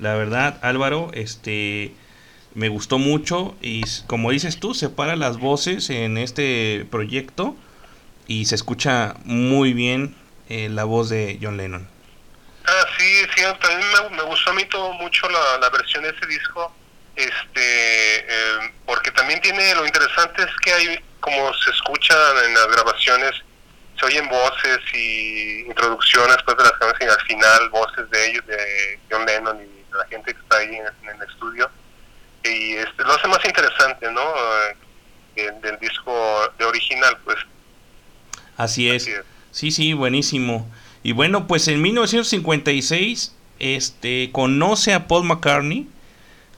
La 0.00 0.16
verdad, 0.16 0.58
Álvaro, 0.62 1.12
este 1.14 1.94
me 2.54 2.68
gustó 2.70 2.98
mucho 2.98 3.54
y 3.62 3.84
como 4.08 4.32
dices 4.32 4.58
tú, 4.58 4.74
separa 4.74 5.14
las 5.14 5.38
voces 5.38 5.90
en 5.90 6.18
este 6.18 6.88
proyecto 6.90 7.54
y 8.26 8.46
se 8.46 8.56
escucha 8.56 9.14
muy 9.22 9.74
bien 9.74 10.16
eh, 10.48 10.68
la 10.68 10.82
voz 10.82 11.08
de 11.08 11.38
John 11.40 11.56
Lennon. 11.56 11.88
Ah, 12.66 12.84
sí, 12.98 13.22
sí, 13.36 13.42
también 13.60 13.88
me, 14.10 14.22
gustó 14.24 14.50
a 14.50 14.54
mí 14.54 14.64
todo 14.64 14.92
mucho 14.94 15.28
la, 15.28 15.58
la 15.60 15.70
versión 15.70 16.02
de 16.02 16.08
ese 16.10 16.26
disco, 16.26 16.74
este, 17.14 18.16
eh, 18.16 18.72
porque 18.84 19.12
también 19.12 19.40
tiene, 19.40 19.72
lo 19.76 19.86
interesante 19.86 20.42
es 20.42 20.50
que 20.64 20.72
hay, 20.72 20.98
como 21.20 21.54
se 21.54 21.70
escuchan 21.70 22.18
en 22.48 22.54
las 22.54 22.66
grabaciones, 22.72 23.34
se 23.98 24.06
oyen 24.06 24.28
voces 24.28 24.78
y 24.94 25.60
introducciones 25.66 26.36
pues, 26.44 26.56
de 26.56 26.62
las 26.64 26.72
canciones 26.72 27.00
y 27.00 27.20
al 27.20 27.26
final 27.26 27.68
voces 27.70 28.10
de 28.10 28.30
ellos, 28.30 28.46
de 28.46 28.98
John 29.10 29.24
Lennon 29.26 29.56
y 29.58 29.64
de 29.66 29.98
la 29.98 30.06
gente 30.06 30.32
que 30.34 30.40
está 30.40 30.56
ahí 30.58 30.74
en, 30.74 30.86
en 31.08 31.16
el 31.20 31.28
estudio. 31.28 31.70
Y 32.44 32.72
este, 32.74 33.02
lo 33.04 33.12
hace 33.14 33.28
más 33.28 33.44
interesante, 33.44 34.10
¿no? 34.12 34.20
Eh, 35.36 35.50
del- 35.62 35.78
disco 35.80 36.12
de 36.58 36.64
original, 36.64 37.16
pues. 37.24 37.36
Así 38.56 38.88
es. 38.90 39.08
Sí, 39.50 39.70
sí, 39.70 39.92
buenísimo. 39.92 40.68
Y 41.02 41.12
bueno, 41.12 41.46
pues 41.46 41.68
en 41.68 41.82
1956 41.82 43.34
este, 43.58 44.30
conoce 44.32 44.92
a 44.94 45.06
Paul 45.08 45.24
McCartney. 45.24 45.88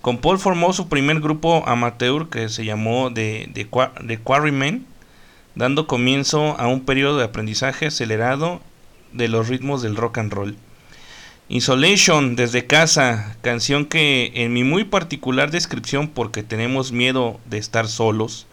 Con 0.02 0.18
Paul 0.18 0.38
formó 0.38 0.72
su 0.72 0.88
primer 0.88 1.20
grupo 1.20 1.64
amateur 1.66 2.28
que 2.28 2.48
se 2.48 2.64
llamó 2.64 3.12
The, 3.12 3.48
The, 3.52 3.68
The 4.06 4.18
Quarrymen, 4.18 4.86
dando 5.57 5.87
comienzo 5.87 6.55
a 6.61 6.69
un 6.69 6.85
periodo 6.85 7.19
de 7.19 7.24
aprendizaje 7.24 7.87
acelerado 7.87 8.61
de 9.12 9.27
los 9.27 9.49
ritmos 9.49 9.83
del 9.83 9.97
rock 9.97 10.19
and 10.19 10.33
roll. 10.33 10.57
Insolation 11.49 12.37
desde 12.37 12.66
casa, 12.66 13.37
canción 13.41 13.87
que 13.87 14.33
en 14.35 14.53
mi 14.53 14.65
muy 14.65 14.85
particular 14.85 15.51
descripción 15.51 16.09
porque 16.09 16.43
tenemos 16.43 16.93
miedo 16.93 17.41
de 17.47 17.59
estar 17.59 17.89
solos, 17.89 18.47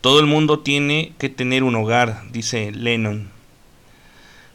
todo 0.00 0.18
el 0.18 0.26
mundo 0.26 0.58
tiene 0.58 1.12
que 1.18 1.28
tener 1.28 1.62
un 1.62 1.76
hogar, 1.76 2.22
dice 2.32 2.72
Lennon. 2.72 3.30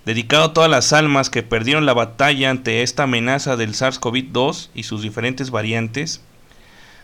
Dedicado 0.05 0.45
a 0.45 0.53
todas 0.53 0.69
las 0.69 0.91
almas 0.91 1.29
que 1.29 1.43
perdieron 1.43 1.85
la 1.85 1.93
batalla 1.93 2.49
ante 2.49 2.81
esta 2.81 3.03
amenaza 3.03 3.55
del 3.55 3.73
SARS-CoV-2 3.73 4.69
y 4.73 4.83
sus 4.83 5.01
diferentes 5.01 5.51
variantes, 5.51 6.21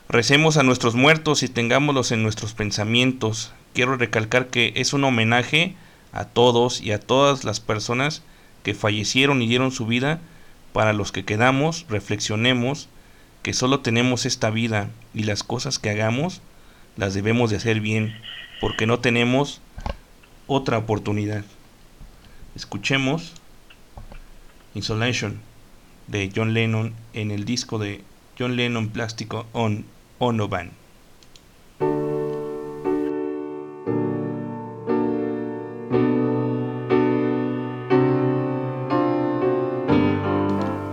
recemos 0.09 0.57
a 0.57 0.63
nuestros 0.63 0.95
muertos 0.95 1.43
y 1.43 1.47
tengámoslos 1.47 2.11
en 2.11 2.23
nuestros 2.23 2.53
pensamientos. 2.53 3.53
Quiero 3.73 3.97
recalcar 3.97 4.47
que 4.47 4.73
es 4.75 4.93
un 4.93 5.03
homenaje 5.03 5.75
a 6.11 6.25
todos 6.25 6.81
y 6.81 6.91
a 6.91 6.99
todas 6.99 7.43
las 7.43 7.59
personas 7.59 8.21
que 8.61 8.73
fallecieron 8.73 9.41
y 9.41 9.47
dieron 9.47 9.71
su 9.71 9.85
vida 9.85 10.19
para 10.73 10.93
los 10.93 11.11
que 11.11 11.25
quedamos, 11.25 11.85
reflexionemos 11.89 12.87
que 13.41 13.53
solo 13.53 13.81
tenemos 13.81 14.25
esta 14.25 14.49
vida 14.49 14.89
y 15.13 15.23
las 15.23 15.43
cosas 15.43 15.79
que 15.79 15.89
hagamos 15.89 16.41
las 16.97 17.13
debemos 17.13 17.49
de 17.49 17.57
hacer 17.57 17.79
bien, 17.81 18.15
porque 18.61 18.85
no 18.85 18.99
tenemos 18.99 19.61
otra 20.47 20.77
oportunidad. 20.77 21.43
Escuchemos 22.55 23.33
Insolation 24.75 25.39
de 26.07 26.31
John 26.35 26.53
Lennon 26.53 26.93
en 27.13 27.31
el 27.31 27.45
disco 27.45 27.79
de 27.79 28.03
John 28.37 28.55
Lennon 28.55 28.89
Plástico 28.89 29.45
on 29.53 29.85
Ono 30.19 30.47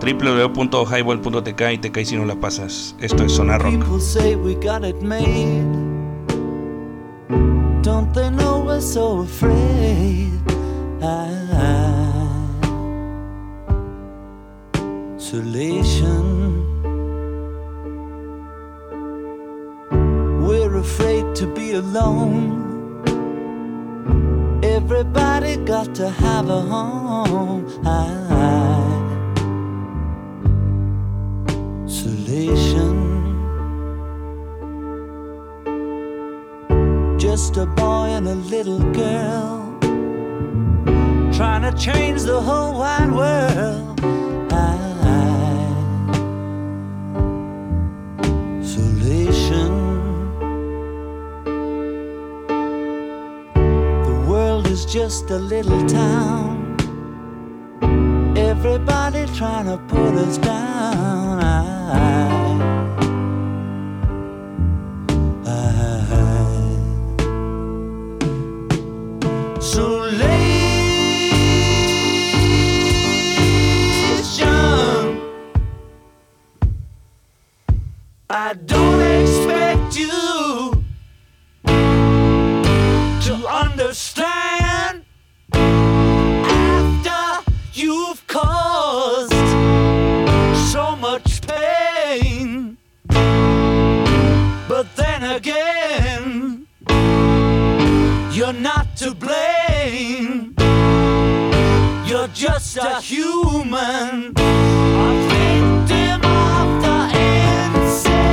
www.highball.tk 0.01 1.73
y 1.73 1.77
te 1.77 1.91
caes 1.91 2.09
si 2.09 2.15
no 2.15 2.25
la 2.25 2.35
pasas. 2.35 2.95
Esto 2.99 3.23
es 3.23 3.33
Sonar 3.33 3.61
Rock. 3.61 3.73
People 3.73 3.99
say 3.99 4.35
we 4.35 4.55
got 4.55 4.83
it 4.83 5.01
made. 5.01 5.65
Don't 7.83 8.13
they 8.13 8.29
know 8.29 8.51
always 8.71 8.93
so 8.93 9.19
afraid. 9.19 10.31
Isolation. 15.17 16.23
We're 20.41 20.77
afraid 20.77 21.35
to 21.35 21.47
be 21.47 21.73
alone. 21.73 22.61
Everybody 24.63 25.57
got 25.57 25.93
to 25.95 26.09
have 26.09 26.49
a 26.49 26.61
home. 26.61 27.67
Isolation. 32.31 32.95
Just 37.19 37.57
a 37.57 37.65
boy 37.65 38.07
and 38.15 38.25
a 38.25 38.35
little 38.35 38.79
girl 38.93 39.77
trying 41.33 41.63
to 41.63 41.73
change 41.77 42.21
the 42.21 42.39
whole 42.39 42.79
wide 42.79 43.11
world. 43.11 43.99
Isolation. 48.61 49.71
The 54.05 54.25
world 54.29 54.67
is 54.67 54.85
just 54.85 55.29
a 55.31 55.37
little 55.37 55.85
town. 55.85 56.77
Everybody 58.37 59.25
trying 59.35 59.65
to 59.65 59.77
put 59.89 60.13
us 60.15 60.37
down. 60.37 61.30
A 102.83 102.99
human, 102.99 104.33
a 104.35 105.09
victim 105.29 106.21
of 106.25 106.81
the 106.81 106.97
insane. 107.77 108.31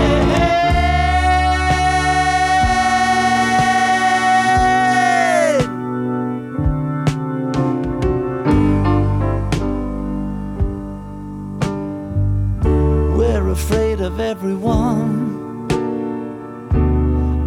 We're 13.18 13.48
afraid 13.50 14.00
of 14.00 14.18
everyone, 14.18 15.68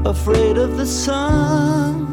afraid 0.06 0.58
of 0.58 0.78
the 0.78 0.86
sun. 0.86 2.12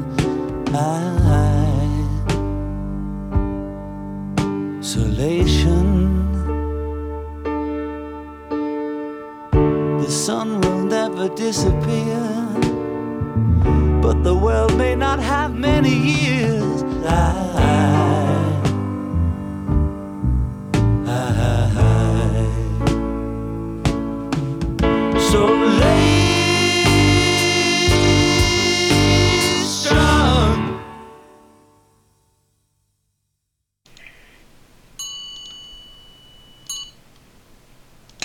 The 9.99 10.09
sun 10.09 10.61
will 10.61 10.85
never 10.85 11.29
disappear, 11.35 12.21
but 14.01 14.23
the 14.23 14.37
world 14.37 14.79
may 14.79 14.95
not 14.95 15.19
have 15.19 15.57
many 15.57 15.93
years. 15.93 16.85
Isolation. 17.05 18.28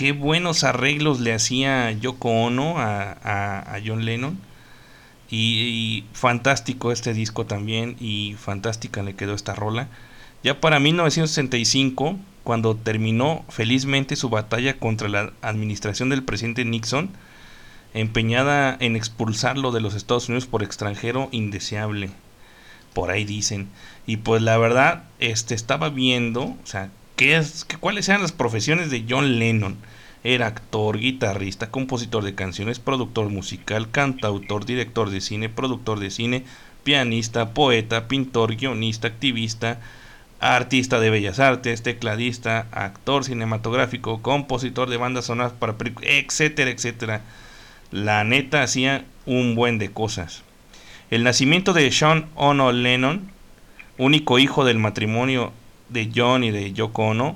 Qué 0.03 0.11
buenos 0.11 0.65
arreglos 0.65 1.21
le 1.21 1.33
hacía 1.33 1.89
Yoko 1.93 2.27
Ono 2.29 2.75
a, 2.77 3.79
John 3.85 4.03
Lennon. 4.03 4.37
Y, 5.31 6.03
fantástico 6.11 6.91
este 6.91 7.13
disco 7.13 7.45
también. 7.45 7.95
Y 8.01 8.35
fantástica 8.37 9.01
le 9.01 9.15
quedó 9.15 9.33
esta 9.33 9.55
rola. 9.55 9.87
Ya 10.43 10.59
para 10.59 10.81
1965, 10.81 12.17
cuando 12.43 12.75
terminó 12.75 13.45
felizmente 13.47 14.17
su 14.17 14.27
batalla 14.27 14.77
contra 14.77 15.07
la 15.07 15.31
administración 15.41 16.09
del 16.09 16.23
presidente 16.23 16.65
Nixon, 16.65 17.09
empeñada 17.93 18.75
en 18.81 18.97
expulsarlo 18.97 19.71
de 19.71 19.79
los 19.79 19.93
Estados 19.93 20.27
Unidos 20.27 20.47
por 20.47 20.63
extranjero 20.63 21.29
indeseable. 21.31 22.09
Por 22.93 23.09
ahí 23.09 23.23
dicen. 23.23 23.69
Y 24.05 24.17
pues 24.17 24.41
la 24.41 24.57
verdad, 24.57 25.05
este 25.19 25.55
estaba 25.55 25.87
viendo, 25.87 26.41
o 26.41 26.65
sea, 26.65 26.89
qué 27.15 27.37
es, 27.37 27.65
cuáles 27.79 28.09
eran 28.09 28.21
las 28.21 28.33
profesiones 28.33 28.89
de 28.89 29.05
John 29.09 29.39
Lennon. 29.39 29.77
Era 30.23 30.47
actor, 30.47 30.97
guitarrista, 30.99 31.69
compositor 31.69 32.23
de 32.23 32.35
canciones, 32.35 32.79
productor 32.79 33.29
musical, 33.29 33.91
cantautor, 33.91 34.65
director 34.65 35.09
de 35.09 35.19
cine, 35.19 35.49
productor 35.49 35.99
de 35.99 36.11
cine, 36.11 36.43
pianista, 36.83 37.53
poeta, 37.53 38.07
pintor, 38.07 38.55
guionista, 38.55 39.07
activista, 39.07 39.79
artista 40.39 40.99
de 40.99 41.09
bellas 41.09 41.39
artes, 41.39 41.83
tecladista, 41.83 42.67
actor 42.71 43.23
cinematográfico, 43.23 44.21
compositor 44.21 44.89
de 44.89 44.97
bandas 44.97 45.25
sonoras 45.25 45.53
para 45.53 45.77
películas, 45.77 46.09
etcétera, 46.11 46.71
etcétera. 46.71 47.21
La 47.91 48.23
neta 48.23 48.63
hacía 48.63 49.05
un 49.25 49.55
buen 49.55 49.77
de 49.77 49.91
cosas. 49.91 50.43
El 51.11 51.23
nacimiento 51.23 51.73
de 51.73 51.91
Sean 51.91 52.27
Ono 52.35 52.71
Lennon, 52.71 53.29
único 53.97 54.39
hijo 54.39 54.65
del 54.65 54.79
matrimonio 54.79 55.51
de 55.89 56.09
John 56.13 56.43
y 56.43 56.51
de 56.51 56.73
Yoko 56.73 57.03
Ono, 57.03 57.35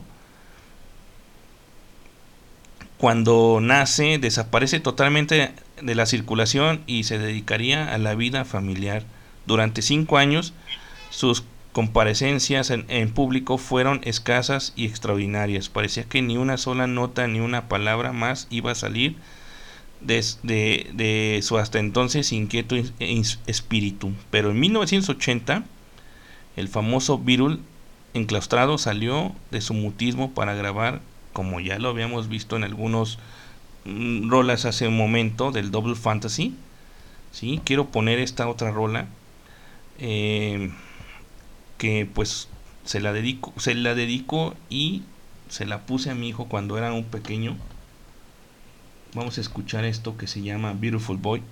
cuando 2.98 3.60
nace 3.62 4.18
desaparece 4.18 4.80
totalmente 4.80 5.52
de 5.82 5.96
la 5.96 6.06
circulación 6.06 6.82
y 6.88 7.04
se 7.04 7.20
dedicaría 7.20 7.94
a 7.94 7.98
la 7.98 8.16
vida 8.16 8.46
familiar. 8.46 9.04
Durante 9.46 9.82
cinco 9.82 10.18
años 10.18 10.54
sus 11.10 11.44
comparecencias 11.74 12.72
en, 12.72 13.12
público 13.12 13.60
fueron 13.60 14.02
escasas 14.04 14.74
y 14.76 14.86
extraordinarias. 14.88 15.70
Parecía 15.70 16.06
que 16.06 16.24
ni 16.24 16.36
una 16.38 16.58
sola 16.58 16.88
nota 16.88 17.28
ni 17.28 17.40
una 17.40 17.68
palabra 17.70 18.14
más 18.14 18.48
iba 18.50 18.72
a 18.72 18.76
salir 18.76 19.16
de, 20.02 20.24
de- 20.44 21.40
su 21.44 21.58
hasta 21.60 21.78
entonces 21.78 22.32
inquieto 22.32 22.76
espíritu. 23.46 24.12
Pero 24.32 24.50
en 24.52 24.60
1980, 24.60 25.64
el 26.56 26.68
famoso 26.68 27.20
Beatle 27.20 27.60
enclaustrado 28.16 28.80
salió 28.80 29.36
de 29.52 29.62
su 29.62 29.76
mutismo 29.76 30.32
para 30.32 30.56
grabar, 30.56 31.02
como 31.38 31.62
ya 31.62 31.80
lo 31.80 31.90
habíamos 31.92 32.30
visto 32.30 32.58
en 32.58 32.66
algunos 32.66 33.20
mm, 33.86 34.30
rolas 34.30 34.66
hace 34.66 34.88
un 34.90 34.98
momento, 34.98 35.52
del 35.52 35.72
Double 35.72 35.96
Fantasy. 35.96 36.56
¿sí? 37.32 37.62
Quiero 37.66 37.92
poner 37.92 38.20
esta 38.20 38.48
otra 38.50 38.72
rola 38.72 39.08
eh, 40.00 40.72
que 41.78 42.06
pues 42.06 42.50
se 42.86 43.00
la 43.00 43.14
dedico, 43.14 43.54
se 43.58 43.76
la 43.76 43.96
dedico 43.96 44.56
y 44.70 45.04
se 45.50 45.66
la 45.66 45.86
puse 45.86 46.10
a 46.10 46.16
mi 46.16 46.30
hijo 46.30 46.48
cuando 46.50 46.78
era 46.78 46.94
un 46.94 47.06
pequeño. 47.06 47.58
Vamos 49.14 49.38
a 49.38 49.42
escuchar 49.42 49.84
esto 49.84 50.16
que 50.16 50.28
se 50.28 50.42
llama 50.42 50.72
Beautiful 50.74 51.18
Boy. 51.18 51.44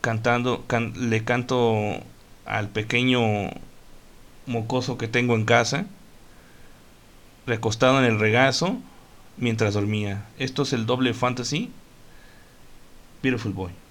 Cantando, 0.00 0.66
can- 0.68 0.92
le 1.10 1.24
canto 1.24 2.00
al 2.44 2.68
pequeño 2.70 3.20
mocoso 4.46 4.98
que 4.98 5.08
tengo 5.08 5.34
en 5.34 5.44
casa, 5.44 5.86
recostado 7.46 7.98
en 7.98 8.04
el 8.04 8.18
regazo 8.18 8.78
mientras 9.36 9.74
dormía. 9.74 10.26
Esto 10.38 10.62
es 10.62 10.72
el 10.72 10.86
doble 10.86 11.14
fantasy. 11.14 11.70
Beautiful 13.22 13.52
Boy. 13.52 13.85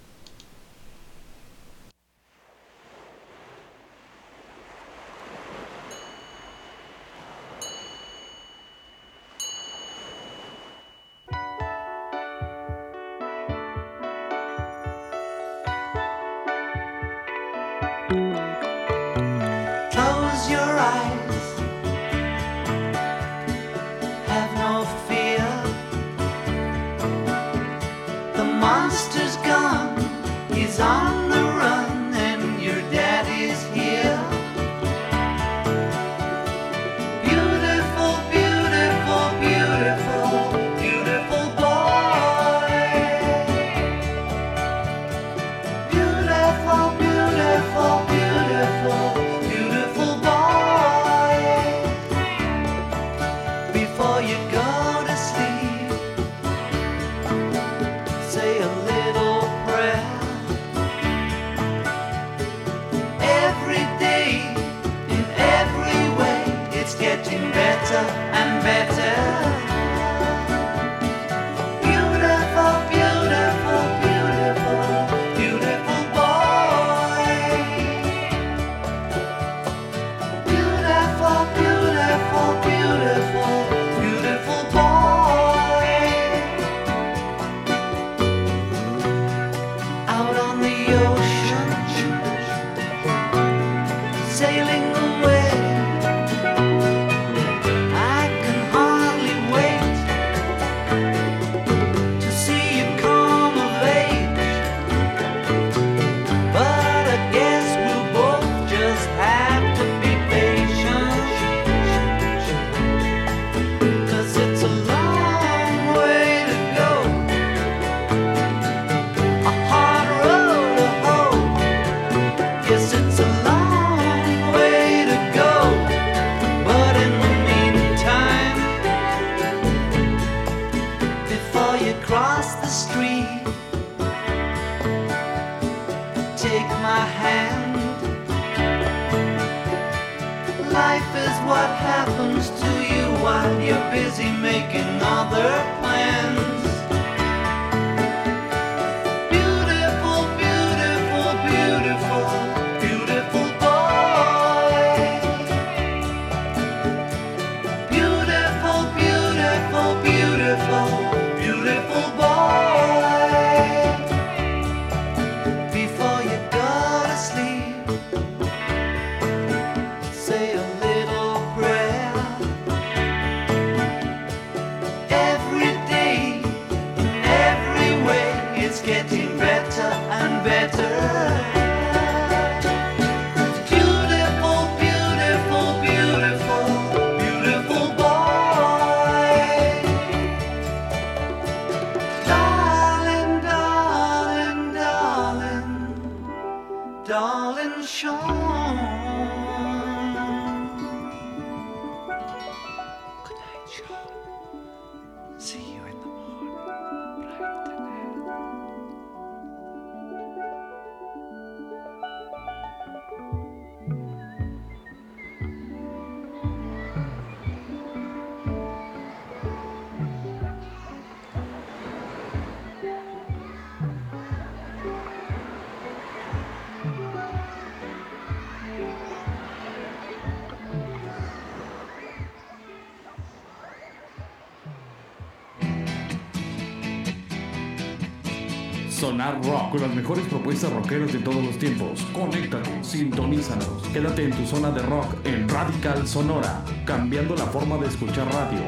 Sonar 239.05 239.37
Rock 239.45 239.69
con 239.69 239.81
las 239.81 239.93
mejores 239.93 240.25
propuestas 240.25 240.73
rockeras 240.73 241.13
de 241.13 241.19
todos 241.19 241.45
los 241.45 241.59
tiempos. 241.59 242.01
Conéctate, 242.11 242.83
sintonízanos. 242.83 243.87
Quédate 243.93 244.23
en 244.23 244.31
tu 244.31 244.43
zona 244.47 244.71
de 244.71 244.81
rock 244.81 245.05
en 245.25 245.47
Radical 245.47 246.07
Sonora, 246.07 246.63
cambiando 246.87 247.35
la 247.35 247.45
forma 247.45 247.77
de 247.77 247.85
escuchar 247.85 248.27
radio. 248.33 248.61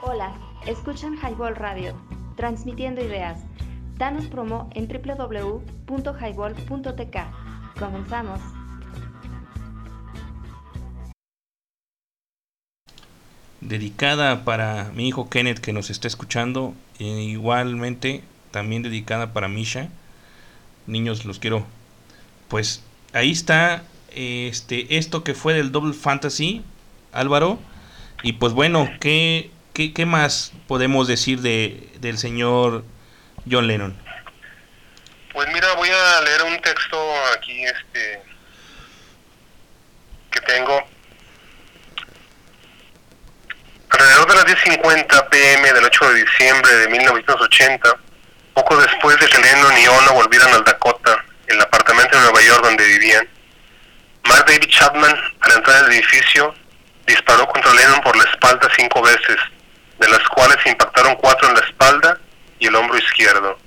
Hola, 0.00 0.32
escuchan 0.64 1.16
Highball 1.16 1.56
Radio, 1.56 1.96
transmitiendo 2.36 3.04
ideas. 3.04 3.40
Danos 3.98 4.26
promo 4.26 4.70
en 4.74 4.86
www.highball.tk. 4.86 7.16
Comenzamos. 7.80 8.55
Dedicada 13.60 14.44
para 14.44 14.84
mi 14.94 15.08
hijo 15.08 15.28
Kenneth 15.28 15.58
que 15.58 15.72
nos 15.72 15.90
está 15.90 16.08
escuchando, 16.08 16.74
e 16.98 17.04
igualmente 17.04 18.22
también 18.50 18.82
dedicada 18.82 19.32
para 19.32 19.48
Misha. 19.48 19.88
Niños, 20.86 21.24
los 21.24 21.38
quiero. 21.38 21.66
Pues 22.48 22.82
ahí 23.12 23.32
está 23.32 23.82
este 24.10 24.96
esto 24.96 25.24
que 25.24 25.34
fue 25.34 25.54
del 25.54 25.72
Double 25.72 25.94
Fantasy, 25.94 26.64
Álvaro. 27.12 27.58
Y 28.22 28.34
pues 28.34 28.52
bueno, 28.52 28.88
¿qué, 29.00 29.50
qué, 29.74 29.92
qué 29.92 30.06
más 30.06 30.52
podemos 30.66 31.06
decir 31.06 31.40
de, 31.40 31.90
del 32.00 32.18
señor 32.18 32.84
John 33.50 33.66
Lennon? 33.66 33.96
Pues 35.32 35.48
mira, 35.52 35.74
voy 35.74 35.90
a 35.90 36.20
leer 36.22 36.44
un 36.44 36.60
texto 36.62 36.98
aquí 37.36 37.62
este 37.62 38.22
que 40.30 40.40
tengo. 40.40 40.95
Alrededor 43.98 44.28
de 44.28 44.34
las 44.34 44.44
10.50 44.44 45.28
pm 45.30 45.72
del 45.72 45.84
8 45.86 46.12
de 46.12 46.22
diciembre 46.22 46.74
de 46.74 46.88
1980, 46.88 47.96
poco 48.52 48.76
después 48.76 49.18
de 49.18 49.26
que 49.26 49.38
Lennon 49.38 49.78
y 49.78 49.86
Ono 49.86 50.12
volvieran 50.12 50.52
al 50.52 50.64
Dakota, 50.64 51.24
el 51.46 51.58
apartamento 51.62 52.14
de 52.14 52.24
Nueva 52.24 52.42
York 52.42 52.62
donde 52.62 52.84
vivían, 52.84 53.26
Mark 54.28 54.44
David 54.46 54.68
Chapman, 54.68 55.18
al 55.40 55.52
entrar 55.52 55.84
al 55.84 55.92
edificio, 55.92 56.54
disparó 57.06 57.48
contra 57.48 57.72
Lennon 57.72 58.02
por 58.02 58.14
la 58.16 58.24
espalda 58.24 58.68
cinco 58.76 59.00
veces, 59.00 59.38
de 59.98 60.08
las 60.08 60.22
cuales 60.28 60.58
impactaron 60.66 61.14
cuatro 61.16 61.48
en 61.48 61.54
la 61.54 61.60
espalda 61.60 62.18
y 62.58 62.66
el 62.66 62.74
hombro 62.74 62.98
izquierdo. 62.98 63.58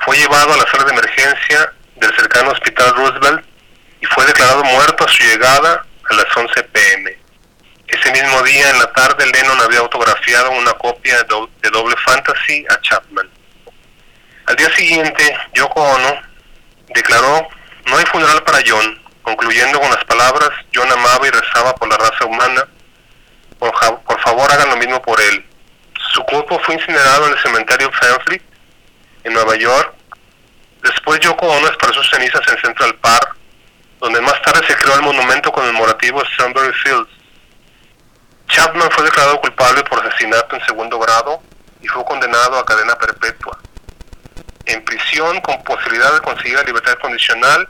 Fue 0.00 0.18
llevado 0.18 0.52
a 0.52 0.56
la 0.58 0.70
sala 0.70 0.84
de 0.84 0.92
emergencia 0.92 1.72
del 1.96 2.14
cercano 2.16 2.50
Hospital 2.50 2.94
Roosevelt 2.96 3.46
y 4.02 4.04
fue 4.04 4.26
declarado 4.26 4.62
muerto 4.64 5.06
a 5.06 5.08
su 5.08 5.24
llegada 5.24 5.86
a 6.10 6.14
las 6.14 6.36
11 6.36 6.62
pm. 6.64 7.17
Ese 7.88 8.12
mismo 8.12 8.42
día, 8.42 8.70
en 8.70 8.78
la 8.78 8.92
tarde, 8.92 9.26
Lennon 9.26 9.60
había 9.62 9.78
autografiado 9.80 10.50
una 10.52 10.72
copia 10.74 11.16
de 11.18 11.24
Do- 11.24 11.50
de 11.62 11.70
Doble 11.70 11.96
Fantasy 12.04 12.64
a 12.68 12.80
Chapman. 12.82 13.28
Al 14.46 14.56
día 14.56 14.70
siguiente, 14.76 15.36
Yoko 15.54 15.80
Ono 15.82 16.20
declaró, 16.94 17.48
no 17.86 17.96
hay 17.96 18.04
funeral 18.06 18.42
para 18.44 18.58
John, 18.66 19.02
concluyendo 19.22 19.80
con 19.80 19.90
las 19.90 20.04
palabras, 20.04 20.50
John 20.74 20.90
amaba 20.92 21.26
y 21.26 21.30
rezaba 21.30 21.74
por 21.74 21.88
la 21.88 21.96
raza 21.96 22.24
humana, 22.26 22.66
por, 23.58 23.72
favor 24.22 24.50
hagan 24.52 24.70
lo 24.70 24.76
mismo 24.76 25.00
por 25.02 25.20
él. 25.20 25.44
Su 26.12 26.22
cuerpo 26.24 26.58
fue 26.64 26.74
incinerado 26.74 27.26
en 27.26 27.32
el 27.32 27.38
cementerio 27.42 27.90
Fairfleet, 27.92 28.42
en 29.24 29.32
Nueva 29.32 29.56
York. 29.56 29.94
Después 30.82 31.20
Yoko 31.20 31.46
Ono 31.46 31.66
esparció 31.68 32.02
sus 32.02 32.10
cenizas 32.10 32.42
en 32.48 32.58
Central 32.60 32.94
Park, 32.96 33.36
donde 34.00 34.20
más 34.20 34.40
tarde 34.42 34.66
se 34.66 34.76
creó 34.76 34.94
el 34.94 35.02
monumento 35.02 35.50
conmemorativo 35.50 36.22
Strawberry 36.26 36.72
Fields. 36.84 37.10
Chapman 38.48 38.90
fue 38.90 39.04
declarado 39.04 39.40
culpable 39.40 39.82
por 39.84 40.04
asesinato 40.04 40.56
en 40.56 40.64
segundo 40.64 40.98
grado 40.98 41.42
y 41.80 41.86
fue 41.88 42.04
condenado 42.04 42.58
a 42.58 42.64
cadena 42.64 42.96
perpetua. 42.96 43.58
En 44.64 44.84
prisión 44.84 45.40
con 45.40 45.62
posibilidad 45.64 46.12
de 46.14 46.20
conseguir 46.20 46.56
la 46.56 46.64
libertad 46.64 46.98
condicional, 47.00 47.68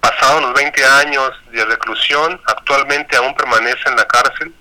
pasados 0.00 0.42
los 0.42 0.54
20 0.54 0.84
años 0.84 1.30
de 1.50 1.64
reclusión, 1.64 2.40
actualmente 2.46 3.16
aún 3.16 3.34
permanece 3.34 3.88
en 3.88 3.96
la 3.96 4.06
cárcel 4.06 4.54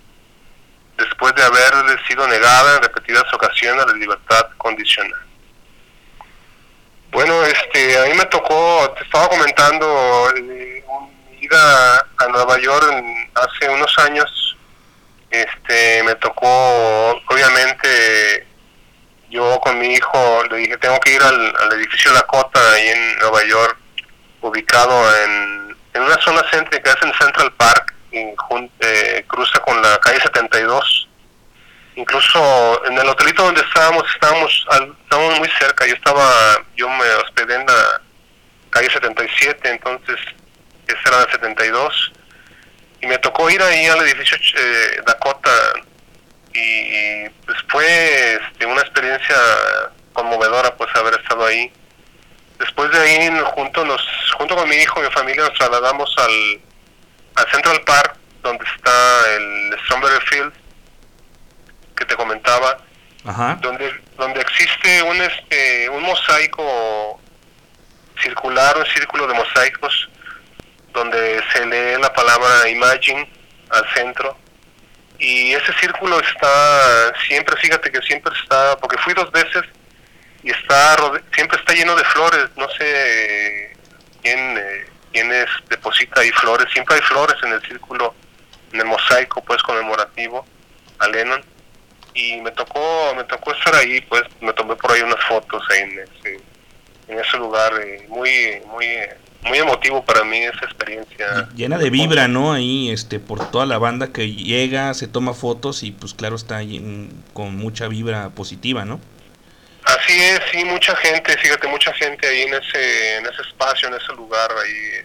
después 0.98 1.34
de 1.36 1.44
haberle 1.44 1.98
sido 2.08 2.28
negada 2.28 2.78
en 2.78 2.84
repetidas 2.84 3.26
ocasiones 3.34 3.86
la 3.86 3.94
libertad 3.94 4.48
condicional. 4.58 5.20
Bueno, 7.12 7.44
este, 7.44 8.00
a 8.00 8.06
mí 8.06 8.14
me 8.18 8.26
tocó, 8.26 8.92
te 8.98 9.04
estaba 9.04 9.28
comentando, 9.30 10.34
eh, 10.36 10.84
ida 11.40 12.00
a 12.00 12.28
Nueva 12.32 12.58
York 12.60 12.90
hace 13.36 13.70
unos 13.70 13.98
años, 14.00 14.43
este, 15.34 16.04
me 16.04 16.16
tocó, 16.16 17.10
obviamente, 17.28 18.48
yo 19.30 19.60
con 19.62 19.80
mi 19.80 19.94
hijo 19.96 20.44
le 20.50 20.58
dije, 20.58 20.78
tengo 20.78 21.00
que 21.00 21.14
ir 21.14 21.22
al, 21.24 21.56
al 21.60 21.74
edificio 21.74 22.14
Dakota, 22.14 22.60
ahí 22.74 22.88
en 22.90 23.18
Nueva 23.20 23.44
York, 23.46 23.78
ubicado 24.42 24.94
en, 25.24 25.76
en 25.96 26.02
una 26.04 26.22
zona 26.22 26.44
céntrica, 26.52 26.92
es 26.92 27.02
en 27.02 27.14
Central 27.16 27.52
Park, 27.54 27.94
y 28.12 28.20
eh, 28.82 29.26
cruza 29.28 29.60
con 29.62 29.82
la 29.82 29.98
calle 30.00 30.22
72 30.22 31.10
incluso 31.96 32.84
en 32.86 32.98
el 32.98 33.08
hotelito 33.08 33.44
donde 33.44 33.62
estábamos 33.62 34.04
estábamos 34.14 34.66
al- 34.72 34.96
estábamos 35.04 35.40
muy 35.40 35.50
cerca 35.60 35.86
yo 35.86 35.94
estaba 35.94 36.32
yo 36.76 36.90
me 36.90 37.06
hospedé 37.24 37.56
en 37.56 37.66
la 37.68 38.02
calle 38.72 38.90
77 38.92 39.70
entonces 39.70 40.16
esa 40.88 41.00
era 41.10 41.20
la 41.26 41.32
72 41.32 42.12
y 43.04 43.08
me 43.08 43.18
tocó 43.18 43.50
ir 43.50 43.62
ahí 43.62 43.86
al 43.86 44.00
edificio 44.02 44.38
eh, 44.38 45.02
Dakota 45.06 45.52
y 46.54 47.30
pues 47.46 47.58
fue 47.68 48.36
este, 48.36 48.66
una 48.66 48.82
experiencia 48.82 49.36
conmovedora 50.14 50.76
pues 50.76 50.90
haber 50.96 51.16
estado 51.16 51.46
ahí. 51.46 51.72
Después 52.60 52.92
de 52.92 53.00
ahí 53.00 53.42
junto 53.56 53.84
nos 53.84 54.02
junto 54.38 54.56
con 54.56 54.70
mi 54.70 54.76
hijo 54.78 55.02
y 55.02 55.06
mi 55.06 55.12
familia 55.12 55.44
nos 55.44 55.54
trasladamos 55.56 56.16
al 56.18 56.62
al 57.36 57.52
Central 57.52 57.82
Park 57.86 58.16
donde 58.42 58.64
está 58.76 59.36
el 59.36 59.78
Strawberry 59.84 60.26
Field 60.28 60.54
que 61.98 62.06
te 62.06 62.16
comentaba 62.16 62.78
Ajá. 63.26 63.58
donde 63.62 64.02
donde 64.18 64.40
existe 64.40 65.04
un 65.04 65.22
este 65.22 65.90
un 65.90 66.04
mosaico 66.04 67.20
circular 68.22 68.78
un 68.78 68.86
círculo 68.86 69.28
de 69.28 69.34
mosaicos 69.34 70.10
donde 70.94 71.42
se 71.52 71.66
lee 71.66 72.00
la 72.00 72.14
palabra 72.14 72.70
imagine 72.70 73.28
al 73.72 73.94
centro 73.94 74.38
y 75.20 75.54
ese 75.54 75.74
círculo 75.80 76.20
está 76.44 77.14
siempre 77.28 77.56
fíjate 77.58 77.92
que 77.92 78.02
siempre 78.02 78.34
está 78.42 78.78
porque 78.78 78.98
fui 78.98 79.14
dos 79.14 79.32
veces 79.32 79.64
y 80.44 80.52
está 80.52 80.96
siempre 81.34 81.58
está 81.58 81.74
lleno 81.74 81.96
de 81.96 82.04
flores 82.06 82.50
no 82.56 82.68
sé 82.70 83.76
quién 84.22 84.58
eh, 84.58 84.86
quién 85.12 85.32
es 85.32 85.48
deposita 85.70 86.22
ahí 86.22 86.32
flores 86.32 86.68
siempre 86.74 86.96
hay 86.96 87.02
flores 87.02 87.36
en 87.44 87.54
el 87.54 87.62
círculo 87.62 88.14
en 88.74 88.82
el 88.82 88.86
mosaico 88.86 89.44
pues 89.44 89.62
conmemorativo 89.62 90.46
a 91.00 91.08
Lennon. 91.08 91.44
Y 92.16 92.42
me 92.42 92.52
tocó 92.52 93.14
me 93.16 93.24
tocó 93.24 93.54
estar 93.54 93.74
ahí 93.76 94.02
pues 94.02 94.24
me 94.42 94.54
tomé 94.54 94.76
por 94.76 94.92
ahí 94.92 95.02
unas 95.02 95.24
fotos 95.26 95.64
ahí 95.72 95.80
en 95.80 96.00
ese 96.00 96.40
en 97.08 97.20
ese 97.20 97.38
lugar 97.38 97.74
eh, 97.82 98.06
muy 98.08 98.62
muy 98.68 98.86
muy 99.46 99.58
emotivo 99.58 100.04
para 100.04 100.24
mí 100.24 100.38
esa 100.38 100.66
experiencia 100.66 101.50
Llena 101.56 101.78
de 101.78 101.90
vibra, 101.90 102.28
¿no? 102.28 102.54
Ahí, 102.54 102.92
este, 102.92 103.20
por 103.20 103.52
toda 103.52 103.66
la 103.66 103.78
banda 103.78 104.12
que 104.12 104.32
llega, 104.32 104.94
se 104.94 105.08
toma 105.08 105.34
fotos 105.34 105.84
y 105.84 105.92
pues 105.92 106.14
claro 106.14 106.36
está 106.36 106.58
ahí, 106.58 107.10
con 107.34 107.56
mucha 107.56 107.88
vibra 107.88 108.30
positiva, 108.30 108.86
¿no? 108.86 109.00
Así 109.86 110.14
es, 110.14 110.42
sí, 110.52 110.64
mucha 110.64 110.96
gente, 110.96 111.38
fíjate, 111.38 111.68
mucha 111.68 111.94
gente 111.94 112.28
ahí 112.28 112.44
en 112.44 112.54
ese, 112.54 113.18
en 113.18 113.26
ese 113.26 113.42
espacio, 113.42 113.90
en 113.90 113.96
ese 113.96 114.14
lugar, 114.14 114.50
ahí 114.52 114.72
eh, 114.72 115.04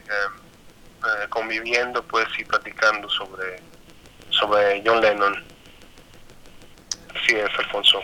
eh, 1.04 1.26
conviviendo, 1.28 2.02
pues, 2.04 2.26
y 2.38 2.44
platicando 2.44 3.08
sobre, 3.10 3.60
sobre 4.30 4.82
John 4.86 5.00
Lennon. 5.00 5.44
Así 7.10 7.34
es, 7.34 7.50
Alfonso. 7.58 8.00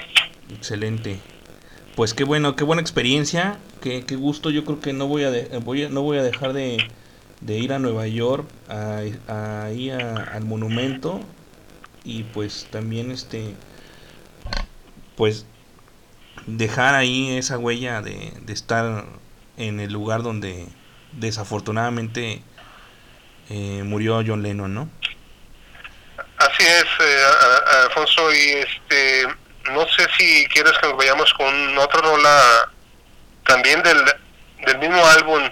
Excelente. 0.51 1.21
Pues 1.97 2.13
qué 2.13 2.25
bueno, 2.25 2.57
qué 2.57 2.65
buena 2.65 2.83
experiencia, 2.83 3.59
qué, 3.81 4.05
qué 4.05 4.17
gusto. 4.17 4.51
Yo 4.51 4.65
creo 4.65 4.81
que 4.81 4.93
no 4.93 5.07
voy 5.07 5.25
a, 5.25 5.31
voy 5.61 5.89
no 5.89 6.03
voy 6.03 6.19
a 6.19 6.23
dejar 6.23 6.53
de, 6.53 6.85
de 7.41 7.59
ir 7.59 7.73
a 7.73 7.79
Nueva 7.79 8.07
York, 8.09 8.49
a, 8.69 9.01
a- 9.29 9.67
al 10.33 10.45
monumento 10.45 11.21
y 12.03 12.25
pues 12.25 12.67
también 12.71 13.11
este, 13.13 13.55
pues 15.17 15.47
dejar 16.47 16.95
ahí 16.97 17.37
esa 17.37 17.59
huella 17.59 18.03
de, 18.03 18.33
de 18.43 18.53
estar 18.53 19.05
en 19.57 19.79
el 19.79 19.93
lugar 19.93 20.23
donde 20.23 20.67
desafortunadamente 21.13 22.43
eh, 23.51 23.83
murió 23.85 24.21
John 24.27 24.43
Lennon, 24.43 24.75
¿no? 24.75 24.89
Así 26.39 26.65
es, 26.65 26.85
eh, 27.01 27.23
Alfonso, 27.85 28.33
y 28.33 28.39
este, 28.51 29.27
no 29.73 29.87
sé 29.89 30.07
si 30.19 30.47
quieres 30.49 30.73
que 30.81 30.89
nos 30.89 30.97
vayamos 30.97 31.33
con 31.35 31.79
otra 31.79 32.01
rola 32.01 32.71
también 33.47 33.83
del, 33.83 33.99
del 34.67 34.79
mismo 34.79 35.05
álbum. 35.07 35.43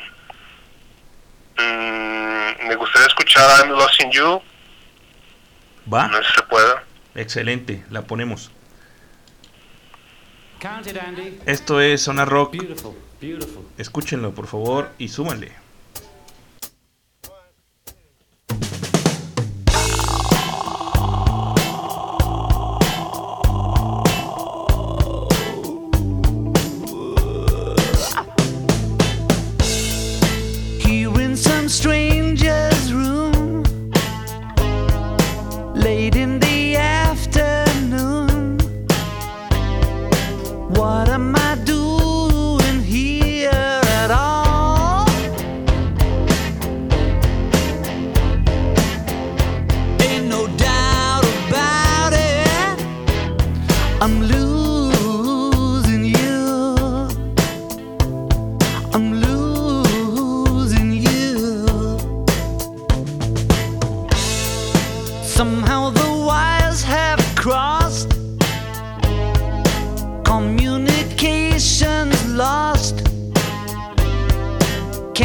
Mm, 1.59 2.67
me 2.69 2.75
gustaría 2.77 3.09
escuchar 3.09 3.61
I'm 3.61 3.71
Lost 3.71 4.03
in 4.03 4.11
You, 4.11 4.43
¿Va? 5.93 6.09
no 6.09 6.19
sé 6.19 6.25
si 6.29 6.33
se 6.35 6.43
puede. 6.43 6.75
Excelente, 7.15 7.85
la 7.91 8.03
ponemos. 8.03 8.51
Esto 11.45 11.81
es 11.81 12.03
Zona 12.03 12.25
Rock. 12.25 12.53
Beautiful, 12.53 12.95
beautiful. 13.21 13.67
Escúchenlo, 13.79 14.33
por 14.33 14.47
favor, 14.47 14.93
y 14.97 15.09
súmanle. 15.09 15.53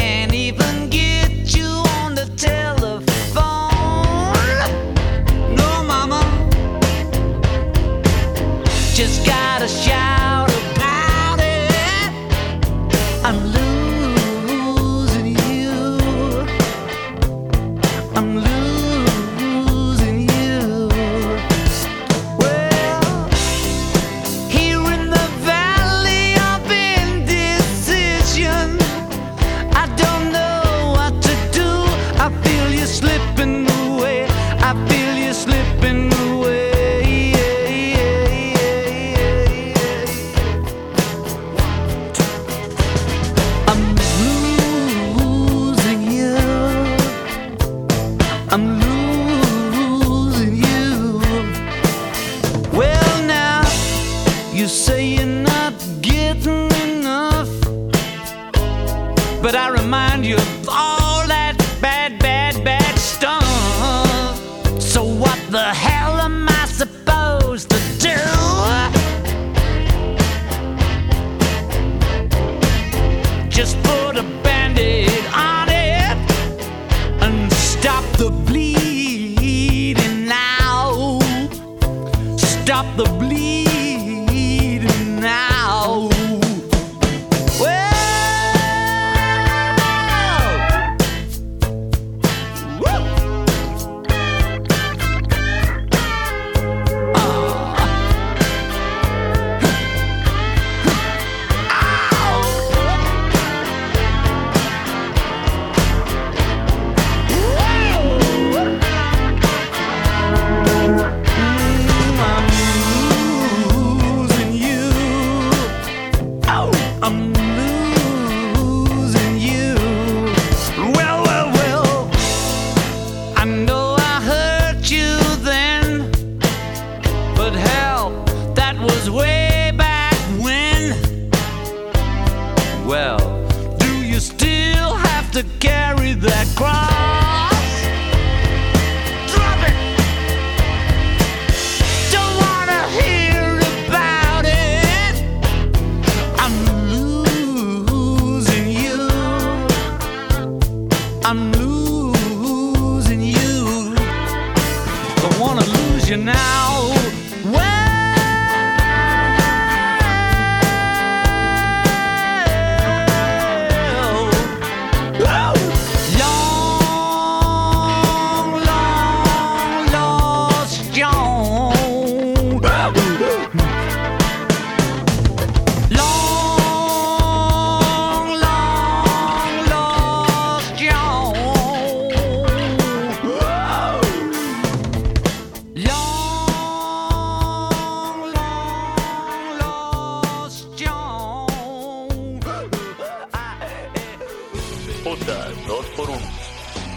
Can't 0.08 0.32
even 0.32 0.77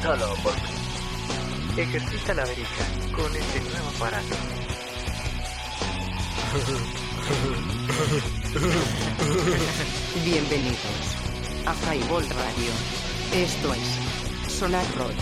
Teleworking. 0.02 1.78
Ejercita 1.78 2.34
la 2.34 2.44
verica 2.45 2.86
con 3.15 3.36
este 3.36 3.61
nuevo 3.61 3.88
aparato. 3.95 4.36
Bienvenidos 10.26 10.80
a 11.68 11.76
Highball 11.94 12.28
Radio. 12.30 12.72
Esto 13.32 13.73
es 13.76 14.52
Sonar 14.52 14.86
Rock. 14.98 15.14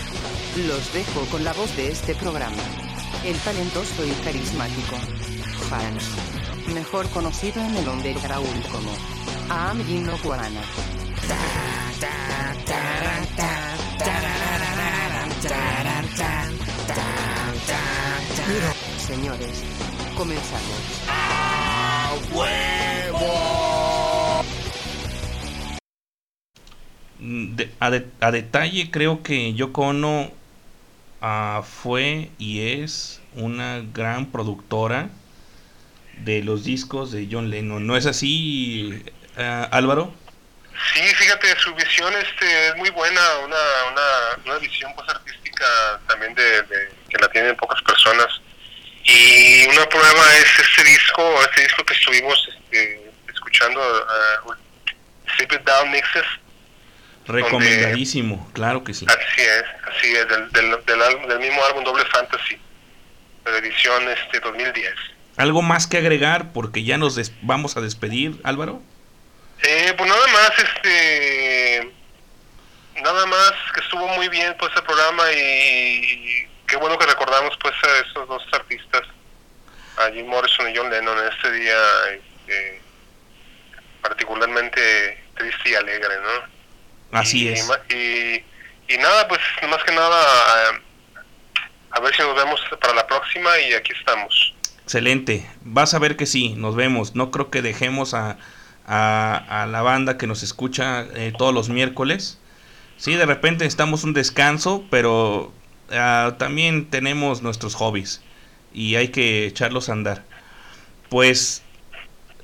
Los 0.66 0.94
dejo 0.94 1.26
con 1.26 1.44
la 1.44 1.52
voz 1.52 1.76
de 1.76 1.92
este 1.92 2.16
programa. 2.16 2.64
El 3.26 3.38
talentoso 3.40 4.06
y 4.06 4.12
carismático 4.24 4.96
Hans, 5.72 6.06
mejor 6.74 7.10
conocido 7.10 7.62
en 7.62 7.76
el 7.76 7.88
underground 7.88 8.66
como 8.72 8.92
Aam 9.50 9.84
Gino 9.86 10.18
Señores, 18.98 19.64
comenzamos. 20.18 20.80
Mm, 27.20 27.56
de- 27.56 27.72
a, 27.80 27.90
de- 27.92 28.08
a 28.22 28.32
detalle, 28.32 28.90
creo 28.92 29.24
que 29.24 29.54
Yoko 29.54 29.82
Ono 29.88 30.32
ah, 31.22 31.64
fue 31.64 32.30
y 32.38 32.82
es 32.82 33.22
una 33.36 33.82
gran 33.94 34.28
productora 34.28 35.10
de 36.20 36.44
los 36.44 36.64
discos 36.64 37.12
de 37.12 37.28
John 37.30 37.50
Lennon. 37.50 37.86
¿No 37.86 37.98
es 37.98 38.06
así, 38.06 39.04
ah, 39.38 39.68
Álvaro? 39.72 40.14
Sí, 40.94 41.02
fíjate, 41.16 41.48
su 41.60 41.76
visión 41.76 42.14
este, 42.16 42.70
es 42.70 42.76
muy 42.78 42.90
buena, 42.92 43.20
una, 43.46 43.58
una, 43.92 44.44
una 44.46 44.58
visión 44.60 44.92
pues 44.96 45.10
artística 45.10 45.66
también 46.08 46.34
de, 46.36 46.62
de- 46.64 46.99
que 47.10 47.18
la 47.18 47.27
tienen 47.30 47.56
pocas 47.56 47.81
personas. 47.81 48.27
Y 49.03 49.65
una 49.68 49.86
prueba 49.90 50.38
es 50.38 50.60
este 50.60 50.84
disco, 50.84 51.41
este 51.44 51.64
disco 51.64 51.84
que 51.86 51.94
estuvimos 51.94 52.49
este, 52.53 53.11
escuchando, 53.34 53.80
uh, 54.45 54.53
It 55.41 55.52
Down 55.65 55.91
Mixes. 55.91 56.26
Recomendadísimo, 57.26 58.49
claro 58.53 58.84
que 58.84 58.94
sí. 58.94 59.06
Así 59.07 59.41
es, 59.41 59.64
así 59.95 60.15
es, 60.15 60.27
del, 60.27 60.49
del, 60.52 60.86
del, 60.86 61.02
álbum- 61.02 61.27
del 61.27 61.40
mismo 61.40 61.64
álbum 61.65 61.84
Doble 61.84 62.06
Fantasy, 62.06 62.57
de 63.45 63.52
la 63.52 63.57
edición 63.60 64.10
este, 64.10 64.40
2010. 64.40 64.94
¿Algo 65.38 65.61
más 65.61 65.88
que 65.88 65.98
agregar? 65.98 66.52
Porque 66.53 66.84
ya 66.84 66.98
nos 66.98 67.15
des- 67.15 67.31
vamos 67.41 67.77
a 67.77 67.81
despedir, 67.81 68.40
Álvaro. 68.44 68.81
Eh, 69.61 69.94
pues 69.98 70.10
nada 70.10 70.27
más, 70.27 70.52
este, 70.57 71.91
nada 73.02 73.26
más 73.27 73.53
que 73.73 73.80
estuvo 73.81 74.07
muy 74.10 74.27
bien 74.30 74.56
pues 74.57 74.72
el 74.76 74.84
programa 74.84 75.23
y 75.31 76.48
qué 76.70 76.78
bueno 76.78 76.98
que 76.98 77.06
recordamos 77.06 77.58
pues 77.62 77.74
a 77.84 78.08
esos 78.08 78.28
dos 78.28 78.44
artistas, 78.54 79.02
a 79.98 80.12
Jim 80.12 80.28
Morrison 80.28 80.70
y 80.70 80.78
John 80.78 80.90
Lennon 80.90 81.18
en 81.18 81.34
este 81.34 81.52
día 81.52 81.78
este, 82.12 82.82
particularmente 84.02 85.24
triste 85.36 85.70
y 85.72 85.76
alegre, 85.76 86.16
¿no? 86.22 87.18
Así 87.20 87.46
y, 87.46 87.48
es. 87.50 87.70
Y, 87.90 88.94
y 88.94 88.98
nada, 88.98 89.28
pues 89.28 89.41
más 89.68 89.84
que 89.84 89.94
nada 89.94 90.16
a, 90.16 91.98
a 91.98 92.00
ver 92.00 92.16
si 92.16 92.22
nos 92.22 92.36
vemos 92.36 92.62
para 92.80 92.94
la 92.94 93.08
próxima 93.08 93.58
y 93.60 93.74
aquí 93.74 93.91
estamos. 93.98 94.54
Excelente. 94.84 95.50
Vas 95.62 95.94
a 95.94 96.00
ver 96.00 96.16
que 96.16 96.26
sí, 96.26 96.56
nos 96.56 96.76
vemos. 96.76 97.16
No 97.16 97.32
creo 97.32 97.50
que 97.50 97.62
dejemos 97.62 98.14
a, 98.14 98.38
a, 98.88 99.64
a 99.64 99.66
la 99.66 99.82
banda 99.82 100.18
que 100.18 100.28
nos 100.28 100.44
escucha 100.44 101.02
eh, 101.16 101.34
todos 101.38 101.54
los 101.54 101.70
miércoles. 101.70 102.40
Sí, 102.98 103.16
de 103.16 103.26
repente 103.26 103.66
estamos 103.66 104.04
un 104.04 104.14
descanso, 104.14 104.84
pero 104.90 105.54
ah, 105.91 106.36
también 106.38 106.86
tenemos 106.86 107.41
nuestros 107.41 107.76
hobbies 107.76 108.22
y 108.74 108.95
hay 108.95 109.10
que 109.10 109.45
echarlos 109.45 109.90
a 109.90 109.94
andar. 109.94 110.24
Pues, 111.10 111.64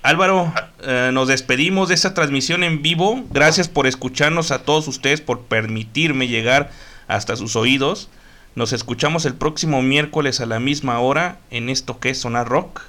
Álvaro, 0.01 0.53
eh, 0.81 1.11
nos 1.13 1.27
despedimos 1.27 1.89
de 1.89 1.95
esta 1.95 2.13
transmisión 2.13 2.63
en 2.63 2.81
vivo. 2.81 3.23
Gracias 3.31 3.67
por 3.67 3.87
escucharnos 3.87 4.51
a 4.51 4.63
todos 4.63 4.87
ustedes, 4.87 5.21
por 5.21 5.43
permitirme 5.43 6.27
llegar 6.27 6.71
hasta 7.07 7.35
sus 7.35 7.55
oídos. 7.55 8.09
Nos 8.55 8.71
escuchamos 8.73 9.25
el 9.25 9.35
próximo 9.35 9.81
miércoles 9.81 10.39
a 10.41 10.45
la 10.45 10.59
misma 10.59 10.99
hora 10.99 11.37
en 11.51 11.69
esto 11.69 11.99
que 11.99 12.09
es 12.11 12.21
Sonar 12.21 12.47
Rock. 12.47 12.81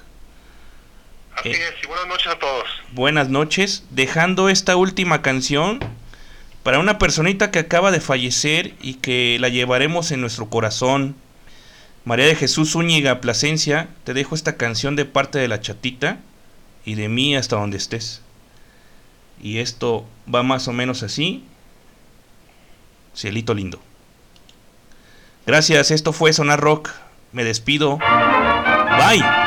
Así 1.35 1.49
Eh. 1.49 1.51
es, 1.51 1.83
y 1.83 1.87
buenas 1.87 2.07
noches 2.07 2.27
a 2.27 2.39
todos. 2.39 2.63
Buenas 2.93 3.29
noches, 3.29 3.83
dejando 3.91 4.49
esta 4.49 4.75
última 4.75 5.21
canción 5.21 5.79
para 6.67 6.79
una 6.79 6.99
personita 6.99 7.49
que 7.49 7.59
acaba 7.59 7.91
de 7.91 8.01
fallecer 8.01 8.73
y 8.81 8.95
que 8.95 9.37
la 9.39 9.47
llevaremos 9.47 10.11
en 10.11 10.19
nuestro 10.19 10.49
corazón. 10.49 11.15
María 12.03 12.25
de 12.25 12.35
Jesús 12.35 12.73
Zúñiga 12.73 13.21
Plasencia, 13.21 13.87
te 14.03 14.13
dejo 14.13 14.35
esta 14.35 14.57
canción 14.57 14.97
de 14.97 15.05
parte 15.05 15.39
de 15.39 15.47
la 15.47 15.61
chatita 15.61 16.19
y 16.83 16.95
de 16.95 17.07
mí 17.07 17.37
hasta 17.37 17.55
donde 17.55 17.77
estés. 17.77 18.21
Y 19.41 19.59
esto 19.59 20.05
va 20.27 20.43
más 20.43 20.67
o 20.67 20.73
menos 20.73 21.03
así. 21.03 21.45
Cielito 23.15 23.53
lindo. 23.53 23.79
Gracias, 25.45 25.91
esto 25.91 26.11
fue 26.11 26.33
Sonar 26.33 26.59
Rock. 26.59 26.91
Me 27.31 27.45
despido. 27.45 27.97
Bye. 27.97 29.46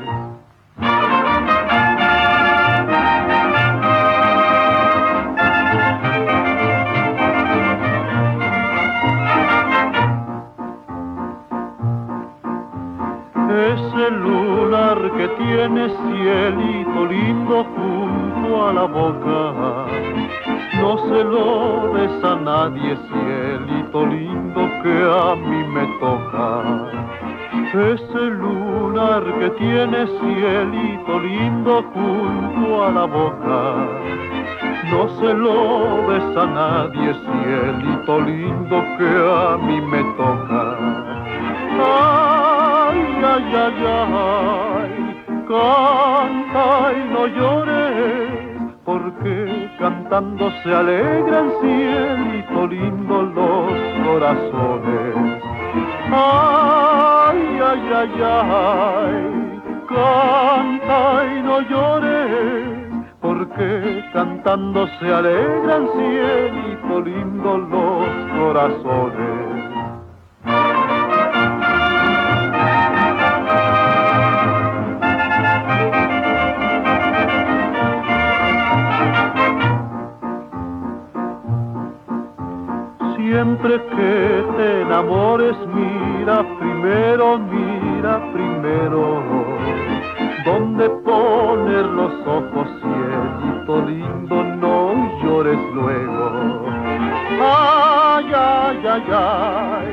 Ese 13.51 14.11
lunar 14.11 14.97
que 15.17 15.27
tiene 15.27 15.89
cielito 15.89 17.05
lindo 17.05 17.65
junto 17.75 18.65
a 18.65 18.71
la 18.71 18.85
boca, 18.85 19.87
no 20.79 20.97
se 21.09 21.23
lo 21.25 21.91
des 21.93 22.23
a 22.23 22.35
nadie, 22.35 22.95
cielito 23.09 24.05
lindo 24.05 24.61
que 24.81 24.95
a 25.03 25.35
mí 25.35 25.63
me 25.65 25.85
toca. 25.99 26.63
Ese 27.73 28.21
lunar 28.41 29.23
que 29.39 29.49
tiene 29.51 30.07
cielito 30.07 31.19
lindo 31.19 31.83
junto 31.93 32.85
a 32.85 32.91
la 32.91 33.05
boca, 33.05 33.59
no 34.91 35.09
se 35.19 35.33
lo 35.33 36.09
des 36.09 36.35
nadie, 36.55 37.13
cielito 37.25 38.19
lindo 38.21 38.77
que 38.97 39.11
a 39.43 39.57
mí 39.57 39.81
me 39.81 40.03
toca. 40.15 40.77
Ay, 41.83 42.30
ay, 43.33 43.55
ay, 43.55 43.85
ay, 43.87 44.91
canta 45.47 46.93
y 46.93 47.13
no 47.13 47.27
llores, 47.27 48.29
porque 48.83 49.69
cantando 49.79 50.51
se 50.63 50.73
alegran 50.73 51.51
cielito 51.61 52.67
lindo 52.67 53.21
los 53.37 53.73
corazones. 54.05 55.43
Ay, 56.11 57.59
ay, 57.69 57.83
ay, 58.01 58.21
ay, 58.23 59.61
canta 59.87 61.01
y 61.33 61.41
no 61.41 61.61
llores, 61.61 63.03
porque 63.21 64.03
cantando 64.13 64.87
se 64.99 65.13
alegran 65.13 65.87
cielito 65.95 67.01
lindo 67.01 67.57
los 67.57 68.07
corazones. 68.37 69.60
Siempre 83.31 83.81
que 83.95 84.43
te 84.57 84.81
enamores, 84.81 85.55
mira 85.73 86.43
primero, 86.59 87.39
mira 87.39 88.19
primero, 88.33 89.23
donde 90.43 90.89
poner 90.89 91.85
los 91.85 92.11
ojos, 92.27 92.67
cielito 92.81 93.85
lindo, 93.87 94.43
no 94.43 95.21
llores 95.23 95.57
luego. 95.73 96.59
Ay, 97.41 98.25
ay, 98.35 98.85
ay, 98.85 99.03
ay, 99.13 99.89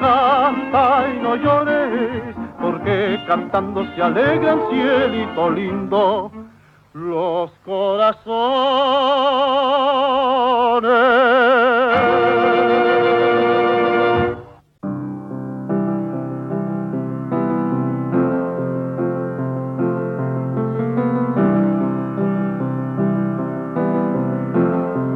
canta 0.00 1.06
y 1.08 1.22
no 1.22 1.36
llores, 1.36 2.34
porque 2.60 3.20
cantando 3.28 3.86
se 3.94 4.02
alegran, 4.02 4.58
cielito 4.70 5.50
lindo, 5.50 6.32
los 6.94 7.48
corazones. 7.64 8.12